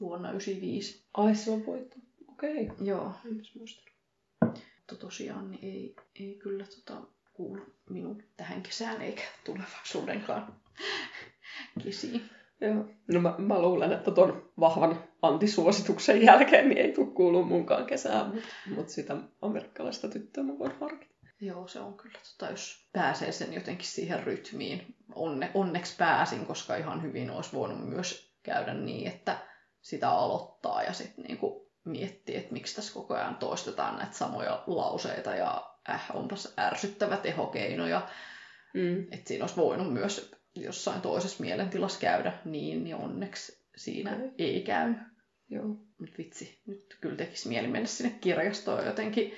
vuonna 0.00 0.28
1995. 0.28 1.04
Ai, 1.14 1.34
se 1.34 1.50
on 1.50 1.66
voittu. 1.66 1.96
Okei. 2.28 2.64
Okay. 2.64 2.86
Joo, 2.86 3.12
mutta 4.86 5.06
tosiaan 5.06 5.50
niin 5.50 5.64
ei, 5.64 5.96
ei 6.20 6.34
kyllä 6.34 6.64
tota, 6.64 7.00
kuulu 7.32 7.62
minun 7.90 8.22
tähän 8.36 8.62
kesään 8.62 9.02
eikä 9.02 9.22
tulevaisuudenkaan 9.44 10.54
kisiin. 11.84 12.30
Joo. 12.60 12.84
No 13.12 13.20
mä, 13.20 13.34
mä 13.38 13.62
luulen, 13.62 13.92
että 13.92 14.10
ton 14.10 14.50
vahvan 14.60 15.04
antisuosituksen 15.22 16.22
jälkeen 16.22 16.68
niin 16.68 16.78
ei 16.78 16.92
tule 16.92 17.06
kuulua 17.06 17.42
munkaan 17.42 17.86
kesään, 17.86 18.26
mutta 18.26 18.48
mut 18.74 18.88
sitä 18.88 19.16
amerikkalaista 19.42 20.08
tyttöä 20.08 20.44
mä 20.44 20.58
voin 20.58 20.72
harkita. 20.80 21.14
Joo, 21.40 21.68
se 21.68 21.80
on 21.80 21.94
kyllä, 21.96 22.18
tota, 22.32 22.50
jos 22.50 22.88
pääsee 22.92 23.32
sen 23.32 23.54
jotenkin 23.54 23.86
siihen 23.86 24.22
rytmiin. 24.24 24.94
Onne, 25.14 25.50
onneksi 25.54 25.96
pääsin, 25.98 26.46
koska 26.46 26.76
ihan 26.76 27.02
hyvin 27.02 27.30
olisi 27.30 27.52
voinut 27.52 27.88
myös 27.88 28.34
käydä 28.42 28.74
niin, 28.74 29.08
että 29.08 29.38
sitä 29.80 30.10
aloittaa 30.10 30.82
ja 30.82 30.92
sitten 30.92 31.24
niinku 31.24 31.70
miettii, 31.84 32.36
että 32.36 32.52
miksi 32.52 32.76
tässä 32.76 32.94
koko 32.94 33.14
ajan 33.14 33.36
toistetaan 33.36 33.96
näitä 33.96 34.12
samoja 34.12 34.62
lauseita 34.66 35.34
ja 35.34 35.70
äh, 35.90 36.06
onpas 36.14 36.54
ärsyttävä 36.58 37.16
tehokeino 37.16 37.86
ja 37.86 38.08
Mm. 38.74 39.00
että 39.10 39.28
siinä 39.28 39.44
olisi 39.44 39.56
voinut 39.56 39.92
myös 39.92 40.34
jossain 40.54 41.00
toisessa 41.00 41.44
mielentilassa 41.44 42.00
käydä 42.00 42.32
niin, 42.44 42.84
niin 42.84 42.96
onneksi 42.96 43.64
siinä 43.76 44.12
Okei. 44.12 44.32
ei 44.38 44.62
käynyt. 44.62 44.98
Joo. 45.50 45.66
Mutta 45.98 46.14
vitsi, 46.18 46.62
nyt 46.66 46.96
kyllä 47.00 47.16
tekisi 47.16 47.48
mieli 47.48 47.68
mennä 47.68 47.86
sinne 47.86 48.18
kirjastoon 48.20 48.78
ja 48.78 48.86
jotenkin 48.86 49.32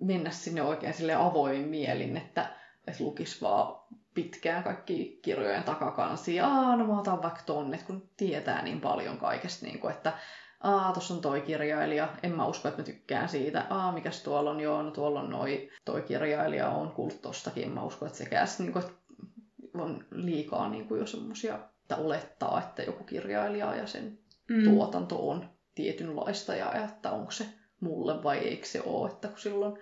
mennä 0.00 0.30
sinne 0.30 0.62
oikein 0.62 0.94
sille 0.94 1.14
avoin 1.14 1.68
mielin, 1.68 2.16
että, 2.16 2.56
että 2.86 3.04
lukisi 3.04 3.40
vaan 3.40 3.80
pitkään 4.14 4.64
kaikki 4.64 5.18
kirjojen 5.22 5.62
takakansia. 5.62 6.46
Aa, 6.46 6.76
no 6.76 6.86
mä 6.86 7.00
otan 7.00 7.22
vaikka 7.22 7.42
tonne, 7.46 7.78
kun 7.86 8.10
tietää 8.16 8.62
niin 8.62 8.80
paljon 8.80 9.18
kaikesta, 9.18 9.66
niin 9.66 9.78
kuin, 9.78 9.94
että 9.94 10.12
aa, 10.60 10.92
tuossa 10.92 11.14
on 11.14 11.20
toi 11.20 11.40
kirjailija, 11.40 12.08
en 12.22 12.36
mä 12.36 12.46
usko, 12.46 12.68
että 12.68 12.80
mä 12.80 12.86
tykkään 12.86 13.28
siitä. 13.28 13.66
Aa, 13.70 13.92
mikäs 13.92 14.22
tuolla 14.22 14.50
on, 14.50 14.60
joo, 14.60 14.82
no 14.82 14.90
tuolla 14.90 15.20
on 15.20 15.30
noi, 15.30 15.70
toi 15.84 16.02
kirjailija 16.02 16.68
on 16.68 16.92
kuullut 16.92 17.22
tostakin, 17.22 17.64
en 17.64 17.70
mä 17.70 17.82
usko, 17.82 18.06
että 18.06 18.18
sekään 18.18 18.48
niin 18.58 18.72
kuin, 18.72 18.84
että 18.84 18.99
on 19.74 20.04
liikaa 20.10 20.68
niin 20.68 20.88
kuin 20.88 21.00
jo 21.00 21.06
semmosia, 21.06 21.54
että 21.82 21.96
olettaa, 21.96 22.58
että 22.58 22.82
joku 22.82 23.04
kirjailija 23.04 23.74
ja 23.76 23.86
sen 23.86 24.18
Mm. 24.50 24.64
tuotanto 24.64 25.28
on 25.28 25.48
tietynlaista 25.74 26.54
ja 26.54 26.72
että 26.72 27.10
onko 27.10 27.30
se 27.30 27.46
mulle 27.80 28.22
vai 28.22 28.38
eikö 28.38 28.66
se 28.66 28.82
ole, 28.86 29.10
että 29.10 29.28
kun 29.28 29.38
silloin 29.38 29.78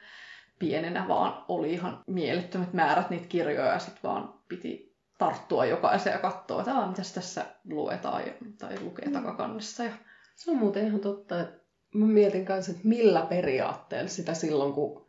pienenä 0.58 1.08
vaan 1.08 1.44
oli 1.48 1.72
ihan 1.72 2.02
mielettömät 2.06 2.72
määrät 2.72 3.10
niitä 3.10 3.26
kirjoja 3.28 3.72
ja 3.72 3.78
sitten 3.78 4.02
vaan 4.10 4.34
piti 4.48 4.96
tarttua 5.18 5.64
jokaiseen 5.66 6.12
ja 6.14 6.18
katsoa, 6.18 6.60
että 6.60 6.74
Aa, 6.74 6.88
mitäs 6.88 7.12
tässä 7.12 7.44
luetaan 7.70 8.26
ja, 8.26 8.32
tai 8.58 8.80
lukee 8.80 9.10
takakannessa. 9.10 9.84
Ja, 9.84 9.92
Se 10.36 10.50
on 10.50 10.56
muuten 10.56 10.86
ihan 10.86 11.00
totta, 11.00 11.40
että 11.40 11.60
mä 11.94 12.06
mietin 12.06 12.44
kanssa, 12.46 12.72
että 12.72 12.88
millä 12.88 13.26
periaatteella 13.28 14.08
sitä 14.08 14.34
silloin, 14.34 14.72
kun 14.72 15.06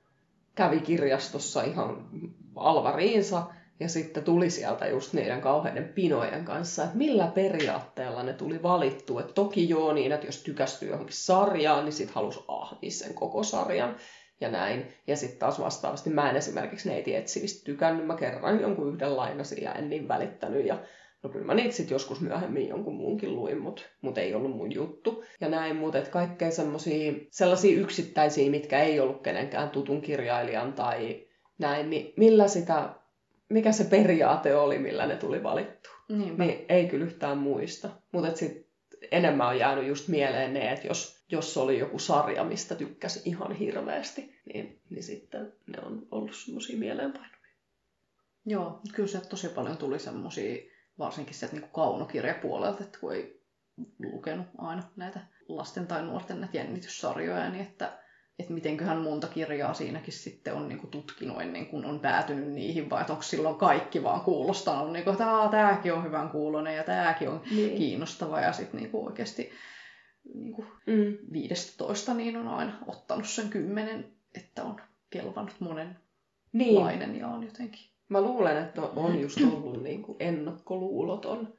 kävi 0.56 0.80
kirjastossa 0.80 1.63
ihan 1.63 2.10
alvariinsa 2.56 3.44
Ja 3.80 3.89
sitten 3.89 4.24
tuli 4.24 4.50
sieltä 4.50 4.88
just 4.88 5.13
niiden 5.13 5.42
kauheiden 5.42 5.89
pinojen 5.96 6.46
kanssa, 6.46 6.84
että 6.84 6.98
millä 6.98 7.28
periaatteella 7.28 8.24
ne 8.24 8.34
tuli 8.34 8.63
valittu. 8.63 9.20
Että 9.20 9.34
toki 9.34 9.70
joo 9.70 9.94
niin, 9.94 10.12
että 10.12 10.26
jos 10.26 10.44
tykästyy 10.44 10.89
johonkin 10.89 11.15
sarjaan, 11.15 11.86
niin 11.86 11.94
sit 11.94 12.12
halus 12.12 12.44
ahmia 12.48 12.92
sen 12.92 13.13
koko 13.13 13.44
sarjan 13.44 13.96
ja 14.42 14.52
näin. 14.52 14.88
Ja 15.08 15.15
sitten 15.18 15.39
taas 15.39 15.60
vastaavasti 15.60 16.10
mä 16.10 16.30
en 16.30 16.36
esimerkiksi 16.36 16.89
neiti 16.89 17.15
etsivistä 17.15 17.65
tykännyt. 17.65 18.08
Mä 18.08 18.15
kerran 18.15 18.62
jonkun 18.62 18.94
yhden 18.94 19.18
lainasin 19.18 19.63
ja 19.63 19.74
en 19.74 19.89
niin 19.89 20.08
välittänyt. 20.08 20.65
Ja 20.65 20.80
no 21.24 21.30
kyllä 21.30 21.46
mä 21.46 21.54
niitä 21.54 21.76
sitten 21.76 21.96
joskus 21.96 22.22
myöhemmin 22.22 22.68
jonkun 22.68 22.96
muunkin 22.96 23.36
luin, 23.36 23.62
mutta 23.62 23.82
mut 24.02 24.18
ei 24.18 24.34
ollut 24.36 24.58
mun 24.58 24.76
juttu. 24.76 25.24
Ja 25.42 25.50
näin, 25.50 25.76
mutta 25.76 26.02
kaikkea 26.02 26.52
semmosia, 26.52 27.13
sellaisia 27.32 27.80
yksittäisiä, 27.80 28.52
mitkä 28.52 28.80
ei 28.80 29.00
ollut 29.00 29.22
kenenkään 29.22 29.70
tutun 29.70 30.02
kirjailijan 30.02 30.74
tai 30.74 31.28
näin, 31.58 31.89
niin 31.89 32.13
millä 32.18 32.48
sitä, 32.48 32.99
mikä 33.50 33.72
se 33.72 33.84
periaate 33.84 34.56
oli, 34.56 34.80
millä 34.80 35.08
ne 35.08 35.16
tuli 35.16 35.44
valittu. 35.44 35.90
Niinpä. 36.10 36.44
Niin 36.46 36.66
ei 36.70 36.88
kyllä 36.88 37.06
yhtään 37.06 37.38
muista. 37.38 37.90
Mutta 38.12 38.36
sitten 38.36 38.66
enemmän 39.12 39.48
on 39.48 39.60
jäänyt 39.60 39.88
just 39.88 40.08
mieleen 40.08 40.54
ne, 40.54 40.72
että 40.72 40.88
jos, 40.88 41.26
jos 41.32 41.58
oli 41.58 41.80
joku 41.80 42.00
sarja, 42.00 42.44
mistä 42.44 42.76
tykkäsi 42.76 43.22
ihan 43.26 43.52
hirveästi, 43.52 44.36
niin, 44.54 44.82
niin 44.90 45.04
sitten 45.04 45.54
ne 45.68 45.80
on 45.86 46.08
ollut 46.12 46.36
semmoisia 46.36 46.78
mieleenpainuvia. 46.78 47.40
Joo, 48.46 48.82
kyllä 48.96 49.10
se 49.10 49.22
tosi 49.30 49.50
paljon 49.50 49.78
tuli 49.78 50.00
semmosia, 50.00 50.72
varsinkin 51.00 51.34
sieltä 51.34 51.56
niin 51.56 51.70
kaunokirjapuolelta, 51.74 52.84
että 52.84 53.00
kun 53.00 53.14
ei 53.14 53.42
lukenut 54.00 54.48
aina 54.58 54.84
näitä 54.96 55.20
lasten 55.48 55.88
tai 55.88 56.04
nuorten 56.04 56.42
näitä 56.42 56.58
jännityssarjoja, 56.58 57.50
niin 57.50 57.66
että, 57.66 58.00
että 58.39 58.54
mitenköhän 58.54 58.97
monta 58.97 59.28
kirjaa 59.28 59.73
siinäkin 59.73 60.13
sitten 60.13 60.54
on 60.54 60.67
niin 60.69 60.80
kuin 60.80 60.91
tutkinut 60.91 61.41
ennen 61.41 61.65
kuin 61.65 61.86
on 61.86 61.99
päätynyt 61.99 62.47
niihin, 62.47 62.89
vai 62.89 63.02
että 63.02 63.13
onko 63.13 63.23
silloin 63.23 63.56
kaikki 63.56 64.04
vaan 64.04 64.21
kuulostanut, 64.21 64.91
niin 64.93 65.04
kuin, 65.04 65.12
että 65.13 65.47
tämäkin 65.52 65.93
on 65.93 66.04
hyvän 66.04 66.30
kuulonen 66.30 66.75
ja 66.75 66.84
tämäkin 66.84 67.30
on 67.30 67.41
Niin. 67.56 67.78
kiinnostava, 67.78 68.39
ja 68.41 68.54
sitten 68.54 68.80
niin 68.80 68.91
kuin 68.91 69.06
oikeasti 69.06 69.52
niin 70.34 70.54
kuin 70.54 70.67
Mm. 70.88 71.17
15 71.34 72.13
niin 72.13 72.38
on 72.38 72.47
aina 72.47 72.73
ottanut 72.88 73.28
sen 73.28 73.49
kymmenen, 73.49 74.13
että 74.36 74.63
on 74.63 74.82
kelvannut 75.10 75.56
Niin. 75.60 76.73
monenlainen 76.73 77.19
ja 77.19 77.28
on 77.28 77.43
jotenkin. 77.43 77.89
Mä 78.10 78.21
luulen, 78.21 78.58
että 78.58 78.82
on 78.82 79.19
just 79.21 79.38
ollut 79.54 79.84
niin 79.84 80.02
kuin 80.04 80.15
ennakkoluuloton. 80.19 81.54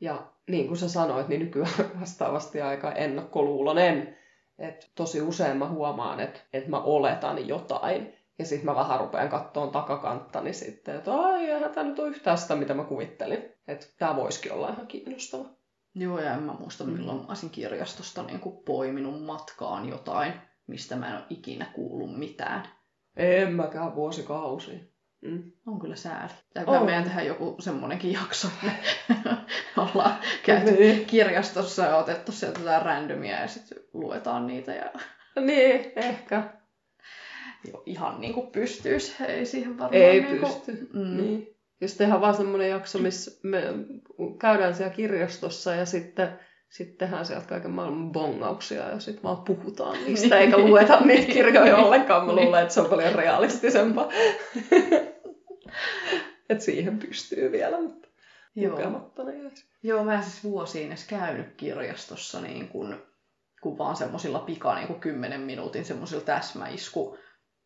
Ja 0.00 0.32
niin 0.50 0.66
kuin 0.68 0.78
sä 0.78 0.88
sanoit, 0.88 1.28
niin 1.28 1.40
nykyään 1.40 1.70
vastaavasti 2.00 2.60
aika 2.60 2.92
ennakkoluulonen. 2.92 4.17
Että 4.58 4.86
tosi 4.94 5.20
usein 5.20 5.56
mä 5.56 5.68
huomaan, 5.68 6.20
että, 6.20 6.40
että 6.52 6.70
mä 6.70 6.80
oletan 6.80 7.48
jotain. 7.48 8.14
Ja 8.38 8.46
sitten 8.46 8.66
mä 8.66 8.74
vähän 8.74 9.00
rupean 9.00 9.28
kattoon 9.28 9.70
takakanttani 9.70 10.52
sitten, 10.52 10.96
että 10.96 11.14
ai, 11.14 11.50
eihän 11.50 11.70
tämä 11.70 11.88
nyt 11.88 11.98
ole 11.98 12.08
yhtään 12.08 12.38
sitä, 12.38 12.56
mitä 12.56 12.74
mä 12.74 12.84
kuvittelin. 12.84 13.52
Että 13.68 13.86
tämä 13.98 14.16
voisikin 14.16 14.52
olla 14.52 14.68
ihan 14.68 14.86
kiinnostava. 14.86 15.44
Joo, 15.94 16.20
ja 16.20 16.34
en 16.34 16.42
mä 16.42 16.52
muista 16.52 16.84
milloin 16.84 17.18
mä 17.18 17.24
olisin 17.28 17.50
kirjastosta 17.50 18.22
niin 18.22 18.40
kuin 18.40 18.56
poiminut 18.64 19.24
matkaan 19.24 19.88
jotain, 19.88 20.32
mistä 20.66 20.96
mä 20.96 21.08
en 21.08 21.16
ole 21.16 21.24
ikinä 21.30 21.66
kuullut 21.74 22.18
mitään. 22.18 22.68
En 23.16 23.52
mäkään 23.52 23.94
vuosikausia. 23.94 24.78
Mm. 25.20 25.52
On 25.66 25.78
kyllä 25.80 25.96
sääli. 25.96 26.32
Ja 26.54 26.62
On. 26.66 26.78
oh. 26.78 26.84
meidän 26.84 27.04
tehdä 27.04 27.22
joku 27.22 27.56
semmonenkin 27.60 28.12
jakso, 28.12 28.48
ollaan 29.76 30.14
käyty 30.42 30.70
Niin. 30.70 31.06
kirjastossa 31.06 31.82
ja 31.84 31.96
otettu 31.96 32.32
sieltä 32.32 32.60
jotain 32.60 32.82
randomia 32.82 33.40
ja 33.40 33.48
sitten 33.48 33.78
luetaan 33.92 34.46
niitä 34.46 34.74
ja 34.74 34.90
Niin, 35.46 35.92
ehkä. 35.96 36.42
jo 37.72 37.82
ihan 37.86 38.20
niin 38.20 38.34
kuin 38.34 38.46
pystyisi. 38.50 39.24
Ei 39.24 39.46
siihen 39.46 39.78
varmaan 39.78 40.02
Ei 40.02 40.20
niin 40.20 40.40
kuin, 40.40 40.52
pysty. 40.52 40.88
Mm. 40.92 41.16
Niin. 41.16 41.48
Jos 41.80 41.94
tehdään 41.94 42.20
vaan 42.20 42.34
semmoinen 42.36 42.70
jakso, 42.70 42.98
missä 42.98 43.40
me 43.42 43.62
käydään 44.40 44.74
siellä 44.74 44.94
kirjastossa 44.94 45.74
ja 45.74 45.86
sitten, 45.86 46.38
sitten 46.68 46.96
tehdään 46.96 47.26
sieltä 47.26 47.46
kaiken 47.46 47.70
maailman 47.70 48.12
bongauksia 48.12 48.88
ja 48.88 49.00
sitten 49.00 49.22
vaan 49.22 49.36
puhutaan 49.36 49.96
niistä 50.06 50.38
eikä 50.38 50.58
lueta 50.58 51.00
niitä 51.00 51.32
kirjoja 51.32 51.76
ollenkaan. 51.76 52.26
Mä 52.26 52.32
luulen, 52.32 52.62
että 52.62 52.74
se 52.74 52.80
on 52.80 52.90
paljon 52.90 53.14
realistisempaa. 53.14 54.08
että 56.50 56.64
siihen 56.64 56.98
pystyy 56.98 57.52
vielä, 57.52 57.80
mutta 57.80 58.08
Joo. 58.54 58.70
lukematta 58.70 59.24
ne 59.24 59.42
jäisi. 59.42 59.64
Joo, 59.82 60.04
mä 60.04 60.14
en 60.14 60.22
siis 60.22 60.44
vuosiin 60.44 60.88
edes 60.88 61.06
käynyt 61.06 61.54
kirjastossa 61.56 62.40
niin 62.40 62.68
kuin, 62.68 62.96
kun 63.62 63.78
vaan 63.78 63.96
semmoisilla 63.96 64.38
pika 64.38 64.74
niin 64.74 64.86
kuin 64.86 65.00
10 65.00 65.40
minuutin 65.40 65.84
semmoisilla 65.84 66.24
täsmäisku 66.24 67.18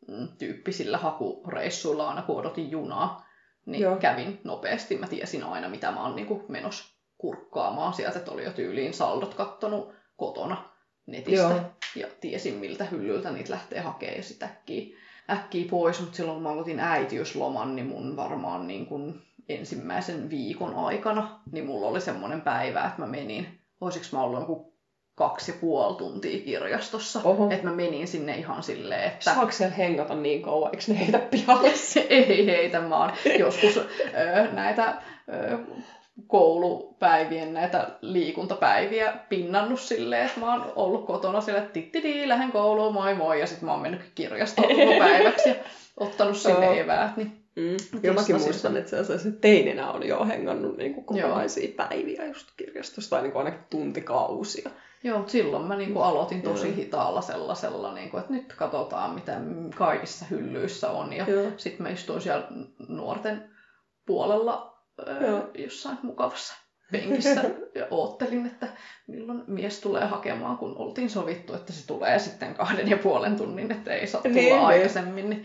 mm, 0.08 0.28
tyyppisillä 0.38 0.98
hakureissuilla 0.98 2.08
aina 2.08 2.22
kun 2.22 2.36
odotin 2.36 2.70
junaa, 2.70 3.26
niin 3.66 3.82
Joo. 3.82 3.96
Kävin 3.96 4.40
nopeasti. 4.44 4.96
Mä 4.96 5.06
tiesin 5.06 5.44
aina, 5.44 5.68
mitä 5.68 5.90
mä 5.90 6.02
oon 6.02 6.16
niin 6.16 6.44
menossa 6.48 6.91
kurkkaamaan 7.22 7.94
sieltä, 7.94 8.18
että 8.18 8.30
oli 8.30 8.44
jo 8.44 8.52
tyyliin 8.52 8.94
saldot 8.94 9.34
kattonut 9.34 9.94
kotona 10.16 10.64
netistä. 11.06 11.46
Joo. 11.46 11.60
Ja 11.96 12.06
tiesin, 12.20 12.54
miltä 12.54 12.84
hyllyltä 12.84 13.30
niitä 13.30 13.52
lähtee 13.52 13.80
hakemaan 13.80 14.16
ja 14.16 14.22
sitten 14.22 14.48
äkkiä, 14.48 14.96
äkkiä 15.30 15.64
pois. 15.70 16.00
Mutta 16.00 16.16
silloin 16.16 16.36
kun 16.36 16.42
mä 16.42 16.60
otin 16.60 16.80
äitiysloman, 16.80 17.76
niin 17.76 17.86
mun 17.86 18.16
varmaan 18.16 18.66
niin 18.66 18.86
kuin 18.86 19.22
ensimmäisen 19.48 20.30
viikon 20.30 20.74
aikana, 20.74 21.40
niin 21.52 21.66
mulla 21.66 21.86
oli 21.86 22.00
semmoinen 22.00 22.40
päivä, 22.40 22.84
että 22.84 23.02
mä 23.02 23.06
menin, 23.06 23.60
olisiko 23.80 24.06
mä 24.12 24.22
ollut 24.22 24.40
joku 24.40 24.72
kaksi 25.14 25.52
ja 25.52 25.58
puoli 25.60 25.96
tuntia 25.96 26.44
kirjastossa. 26.44 27.20
Oho. 27.24 27.50
Että 27.50 27.66
mä 27.66 27.74
menin 27.74 28.08
sinne 28.08 28.36
ihan 28.36 28.62
silleen, 28.62 29.04
että 29.04 29.24
Saako 29.24 29.52
siellä 29.52 29.74
hengata 29.74 30.14
niin 30.14 30.42
kauan, 30.42 30.70
eikö 30.74 30.84
ne 30.88 30.98
heitä 30.98 31.18
pihalle? 31.18 31.72
ei 32.08 32.46
heitä, 32.46 32.80
mä 32.80 32.98
oon 32.98 33.12
joskus 33.38 33.76
ö, 33.76 33.86
näitä 34.52 35.02
ö, 35.28 35.58
koulupäivien 36.26 37.54
näitä 37.54 37.88
liikuntapäiviä 38.00 39.12
pinnannut 39.28 39.80
silleen, 39.80 40.26
että 40.26 40.40
mä 40.40 40.52
oon 40.52 40.72
ollut 40.76 41.06
kotona 41.06 41.40
sille, 41.40 41.58
että 41.58 41.72
tittidi, 41.72 42.28
lähden 42.28 42.52
kouluun, 42.52 42.94
moi 42.94 43.14
moi, 43.14 43.40
ja 43.40 43.46
sitten 43.46 43.66
mä 43.66 43.72
oon 43.72 43.82
mennyt 43.82 44.00
kirjastoon 44.14 44.68
koko 44.68 44.98
päiväksi 45.04 45.48
ja 45.48 45.54
ottanut 45.96 46.36
sinne 46.36 46.66
Joo. 46.66 46.74
eväät, 46.74 47.16
niin 47.16 47.42
Mm. 47.56 47.76
Testasin 47.76 48.14
mäkin 48.14 48.40
muistan, 48.40 48.76
että 48.76 49.04
se, 49.04 49.30
teininä 49.30 49.90
on 49.90 50.08
jo 50.08 50.24
hengannut 50.24 50.76
niin 50.76 50.94
kuin 50.94 51.04
kokonaisia 51.04 51.74
päiviä 51.76 52.26
just 52.26 52.48
kirjastosta, 52.56 53.10
tai 53.10 53.22
niin 53.22 53.32
kuin 53.32 53.44
ainakin 53.44 53.66
tuntikausia. 53.70 54.70
Joo, 55.04 55.18
mutta 55.18 55.32
silloin 55.32 55.64
mä 55.64 55.76
niinku 55.76 56.00
aloitin 56.00 56.42
tosi 56.42 56.66
Joo. 56.66 56.76
hitaalla 56.76 57.22
sellaisella, 57.22 57.94
niinku, 57.94 58.16
että 58.16 58.32
nyt 58.32 58.52
katsotaan, 58.52 59.14
mitä 59.14 59.40
kaikissa 59.74 60.24
hyllyissä 60.30 60.90
on. 60.90 61.12
Ja 61.12 61.24
Joo. 61.28 61.50
sitten 61.56 61.82
mä 61.82 61.88
istuin 61.88 62.20
siellä 62.20 62.46
nuorten 62.88 63.50
puolella 64.06 64.71
ö, 65.08 65.26
Joo. 65.26 65.50
jossain 65.54 65.98
mukavassa 66.02 66.54
penkissä 66.92 67.44
ja 67.74 67.86
oottelin, 67.90 68.46
että 68.46 68.68
milloin 69.06 69.44
mies 69.46 69.80
tulee 69.80 70.04
hakemaan, 70.06 70.58
kun 70.58 70.76
oltiin 70.76 71.10
sovittu, 71.10 71.54
että 71.54 71.72
se 71.72 71.86
tulee 71.86 72.18
sitten 72.18 72.54
kahden 72.54 72.90
ja 72.90 72.96
puolen 72.96 73.36
tunnin, 73.36 73.72
että 73.72 73.92
ei 73.94 74.06
saa 74.06 74.22
tulla 74.22 74.34
Niin, 74.34 74.52
niin. 74.54 74.64
aikaisemmin. 74.66 75.30
Niin 75.30 75.44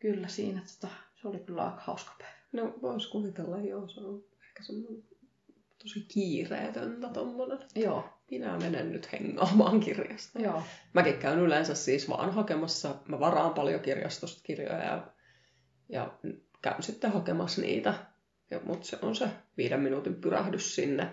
kyllä 0.00 0.28
siinä, 0.28 0.60
tota, 0.60 0.94
se 1.22 1.28
oli 1.28 1.38
kyllä 1.38 1.64
aika 1.64 1.80
hauska 1.84 2.12
päivä. 2.18 2.36
No 2.52 2.74
vois 2.82 3.06
kuvitella, 3.06 3.58
joo, 3.58 3.88
se 3.88 4.00
on 4.00 4.22
ehkä 4.48 4.62
semmoinen 4.62 5.02
tosi 5.82 6.00
kiireetöntä 6.08 7.08
tommonen. 7.08 7.58
Joo, 7.74 8.04
Minä 8.30 8.56
menen 8.58 8.92
nyt 8.92 9.12
hengaamaan 9.12 9.80
kirjasta. 9.80 10.38
joo. 10.38 10.62
Mäkin 10.94 11.18
käyn 11.18 11.38
yleensä 11.38 11.74
siis 11.74 12.08
vaan 12.08 12.32
hakemassa, 12.32 12.94
mä 13.08 13.20
varaan 13.20 13.54
paljon 13.54 13.80
kirjastosta 13.80 14.42
kirjoja 14.42 14.84
ja, 14.84 15.06
ja 15.88 16.18
käyn 16.62 16.82
sitten 16.82 17.12
hakemassa 17.12 17.60
niitä. 17.60 17.94
Mutta 18.64 18.86
se 18.86 18.98
on 19.02 19.14
se 19.14 19.28
viiden 19.56 19.80
minuutin 19.80 20.14
pyrähdys 20.14 20.74
sinne. 20.74 21.08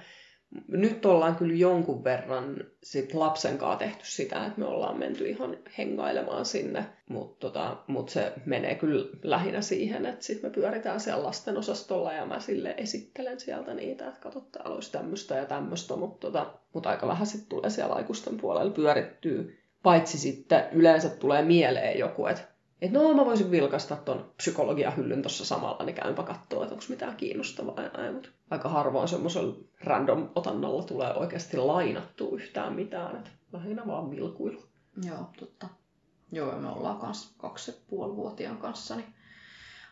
Nyt 0.67 1.05
ollaan 1.05 1.35
kyllä 1.35 1.55
jonkun 1.55 2.03
verran 2.03 2.63
sit 2.83 3.13
lapsen 3.13 3.57
kanssa 3.57 3.79
tehty 3.79 4.05
sitä, 4.05 4.45
että 4.45 4.59
me 4.59 4.65
ollaan 4.65 4.99
menty 4.99 5.29
ihan 5.29 5.57
hengailemaan 5.77 6.45
sinne, 6.45 6.85
mutta 7.09 7.39
tota, 7.39 7.77
mut 7.87 8.09
se 8.09 8.33
menee 8.45 8.75
kyllä 8.75 9.05
lähinnä 9.23 9.61
siihen, 9.61 10.05
että 10.05 10.25
sitten 10.25 10.49
me 10.49 10.53
pyöritään 10.53 10.99
siellä 10.99 11.23
lasten 11.23 11.57
osastolla 11.57 12.13
ja 12.13 12.25
mä 12.25 12.39
sille 12.39 12.73
esittelen 12.77 13.39
sieltä 13.39 13.73
niitä, 13.73 14.07
että 14.07 14.19
kato, 14.19 14.41
täällä 14.51 14.75
olisi 14.75 14.91
tämmöistä 14.91 15.35
ja 15.35 15.45
tämmöistä, 15.45 15.95
mutta 15.95 16.27
tota, 16.27 16.53
mut 16.73 16.85
aika 16.85 17.07
vähän 17.07 17.27
sitten 17.27 17.49
tulee 17.49 17.69
siellä 17.69 17.95
aikuisten 17.95 18.37
puolella 18.37 18.71
pyörittyä, 18.71 19.43
paitsi 19.83 20.17
sitten 20.17 20.63
yleensä 20.71 21.09
tulee 21.09 21.41
mieleen 21.41 21.99
joku, 21.99 22.25
että 22.25 22.53
et 22.83 22.91
no 22.91 23.13
mä 23.13 23.25
voisin 23.25 23.51
vilkaista 23.51 23.95
ton 23.95 24.33
psykologiahyllyn 24.37 25.21
tuossa 25.21 25.45
samalla, 25.45 25.85
niin 25.85 25.95
käympä 25.95 26.23
katsoa, 26.23 26.63
että 26.63 26.75
onko 26.75 26.85
mitään 26.89 27.15
kiinnostavaa 27.15 27.81
ja 27.81 27.89
näin, 27.97 28.13
mutta 28.13 28.29
aika 28.49 28.69
harvoin 28.69 29.07
semmoisella 29.07 29.55
random 29.83 30.29
otannalla 30.35 30.83
tulee 30.83 31.13
oikeasti 31.13 31.57
lainattua 31.57 32.35
yhtään 32.35 32.73
mitään, 32.73 33.15
että 33.15 33.29
lähinnä 33.51 33.87
vaan 33.87 34.11
vilkuilu. 34.11 34.63
Joo, 35.05 35.29
totta. 35.39 35.67
Joo, 36.31 36.51
ja 36.51 36.57
me 36.57 36.69
ollaan 36.69 36.97
kans 36.97 37.33
kaksi 37.37 37.71
ja 37.71 37.77
puoli 37.87 38.15
vuotiaan 38.15 38.57
kanssa 38.57 38.95
niin 38.95 39.13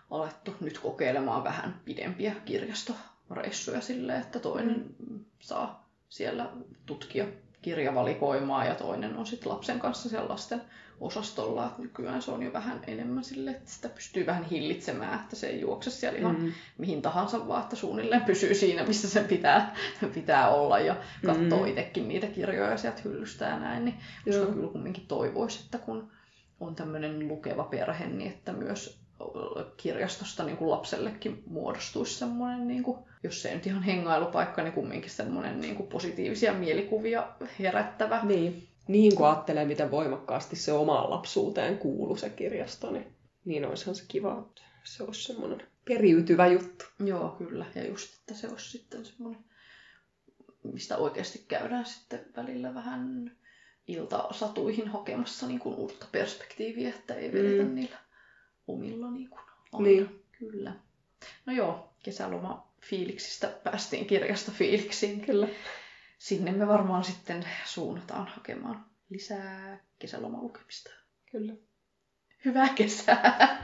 alettu 0.10 0.54
nyt 0.62 0.80
kokeilemaan 0.80 1.44
vähän 1.44 1.82
pidempiä 1.86 2.36
kirjastoreissuja 2.46 3.82
silleen, 3.82 4.22
että 4.22 4.40
toinen 4.40 4.96
saa 5.40 5.90
siellä 6.10 6.50
tutkia 6.86 7.26
kirjavalikoimaa 7.62 8.66
ja 8.66 8.76
toinen 8.76 9.18
on 9.18 9.26
sitten 9.26 9.52
lapsen 9.52 9.80
kanssa 9.80 10.10
siellä 10.10 10.30
lasten 10.30 10.62
osastolla. 11.02 11.66
Et 11.66 11.78
nykyään 11.78 12.22
se 12.22 12.32
on 12.32 12.44
jo 12.44 12.54
vähän 12.54 12.82
enemmän 12.88 13.24
sille, 13.24 13.52
että 13.52 13.72
sitä 13.72 13.90
pystyy 13.90 14.26
vähän 14.26 14.44
hillitsemään, 14.44 15.20
että 15.20 15.36
se 15.36 15.48
ei 15.48 15.62
juokse 15.62 15.90
siellä 15.90 16.20
ihan 16.20 16.42
mm. 16.42 16.52
mihin 16.78 17.02
tahansa, 17.02 17.48
vaan 17.48 17.64
että 17.64 17.76
suunnilleen 17.76 18.22
pysyy 18.22 18.54
siinä, 18.54 18.84
missä 18.84 19.10
sen 19.10 19.26
pitää, 19.26 19.76
pitää 20.14 20.50
olla 20.50 20.80
ja 20.80 20.96
katsoo 21.26 21.62
mm. 21.62 21.68
itsekin 21.68 22.08
niitä 22.08 22.28
kirjoja 22.28 22.78
sieltä 22.78 23.02
hyllystä 23.06 23.46
ja 23.46 23.60
näin. 23.60 23.86
Niin 23.86 23.98
koska 24.26 24.54
kyllä 24.54 24.72
kumminkin 24.72 25.08
toivoisi, 25.08 25.62
että 25.66 25.78
kun 25.78 26.12
on 26.60 26.76
tämmöinen 26.76 27.28
lukeva 27.28 27.64
perhe, 27.64 28.08
niin 28.08 28.32
että 28.32 28.54
myös 28.54 29.02
kirjastosta 29.78 30.44
niin 30.44 30.58
kuin 30.58 30.72
lapsellekin 30.72 31.44
muodostuisi 31.48 32.16
semmoinen, 32.16 32.68
niin 32.68 32.84
kuin, 32.84 32.98
jos 33.24 33.42
se 33.42 33.50
ei 33.50 33.56
nyt 33.56 33.68
ihan 33.68 33.84
hengailupaikka, 33.84 34.64
niin 34.64 34.74
kumminkin 34.74 35.10
semmoinen 35.10 35.62
niin 35.62 35.76
kuin 35.76 35.90
positiivisia 35.90 36.54
mielikuvia 36.54 37.28
herättävä. 37.60 38.20
Niin. 38.24 38.68
Niin 38.88 39.16
kun 39.16 39.28
ajattelee, 39.28 39.66
miten 39.66 39.92
voimakkaasti 39.92 40.56
se 40.56 40.74
omaan 40.74 41.10
lapsuuteen 41.10 41.78
kuuluu 41.78 42.16
se 42.16 42.30
kirjasto, 42.30 42.92
niin, 42.92 43.16
niin 43.46 43.66
olisihan 43.66 43.96
se 43.96 44.04
kiva, 44.08 44.46
että 44.48 44.62
se 44.84 45.04
olisi 45.04 45.24
semmoinen 45.24 45.68
periytyvä 45.86 46.48
juttu. 46.48 46.86
Joo, 47.06 47.30
kyllä. 47.30 47.66
Ja 47.76 47.88
just, 47.88 48.20
että 48.20 48.34
se 48.34 48.48
olisi 48.48 48.70
sitten 48.70 49.06
semmoinen, 49.06 49.44
mistä 50.64 50.98
oikeasti 50.98 51.46
käydään 51.48 51.86
sitten 51.86 52.26
välillä 52.36 52.74
vähän 52.74 53.32
iltasatuihin 53.88 54.88
hakemassa 54.88 55.48
niin 55.48 55.60
kuin 55.60 55.76
uutta 55.76 56.06
perspektiiviä, 56.12 56.90
että 56.90 57.14
ei 57.16 57.34
vedetä 57.34 57.64
mm. 57.64 57.76
niillä 57.76 57.98
omilla 58.68 59.12
niin 59.12 59.30
kuin 59.30 59.42
aina. 59.74 59.88
Niin. 59.88 60.24
Kyllä. 60.40 60.74
No 61.46 61.54
joo, 61.54 61.94
kesäloma 62.04 62.74
fiiliksistä 62.90 63.48
päästiin 63.64 64.06
kirjasta 64.06 64.52
fiiliksiin. 64.52 65.22
Kyllä. 65.22 65.48
Sinne 66.22 66.52
me 66.52 66.68
varmaan 66.68 67.04
sitten 67.04 67.46
suunnataan 67.66 68.28
hakemaan 68.28 68.86
lisää 69.10 69.80
kesälomalukemista. 70.00 70.92
Kyllä. 71.32 71.54
Hyvää 72.46 72.70
kesää! 72.70 73.58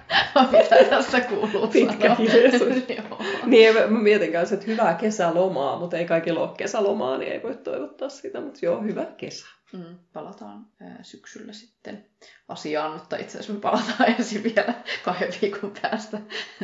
Mitä 0.51 0.83
tässä 0.89 1.21
kuuluu 1.21 1.67
Pitkä 1.67 2.15
niin, 3.45 3.75
mä 3.75 3.99
mietin 3.99 4.31
kanssa, 4.31 4.55
että 4.55 4.67
hyvää 4.67 4.93
kesälomaa, 4.93 5.79
mutta 5.79 5.97
ei 5.97 6.05
kaikilla 6.05 6.39
ole 6.39 6.57
kesälomaa, 6.57 7.17
niin 7.17 7.31
ei 7.31 7.43
voi 7.43 7.57
toivottaa 7.57 8.09
sitä, 8.09 8.41
mutta 8.41 8.59
joo, 8.61 8.81
hyvää 8.81 9.05
kesää. 9.05 9.49
Mm, 9.73 9.99
palataan 10.13 10.65
ää, 10.81 10.99
syksyllä 11.01 11.53
sitten 11.53 12.05
asiaan, 12.47 12.91
mutta 12.91 13.17
itse 13.17 13.37
asiassa 13.37 13.53
me 13.53 13.59
palataan 13.59 14.09
ensin 14.17 14.43
vielä 14.43 14.73
kahden 15.03 15.33
viikon 15.41 15.73
päästä 15.81 16.17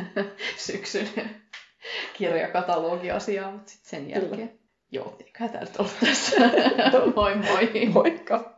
syksyn 0.66 1.08
kirjakatalogiasiaan, 2.12 3.52
mutta 3.52 3.70
sitten 3.70 3.90
sen 3.90 4.10
jälkeen. 4.10 4.48
Kyllä. 4.48 4.63
Joo, 4.94 5.16
eiköhän 5.26 5.50
täältä 5.50 5.72
ollut 5.78 5.94
tässä. 6.00 6.36
moi 7.16 7.36
moi! 7.36 7.86
Moikka! 7.94 8.53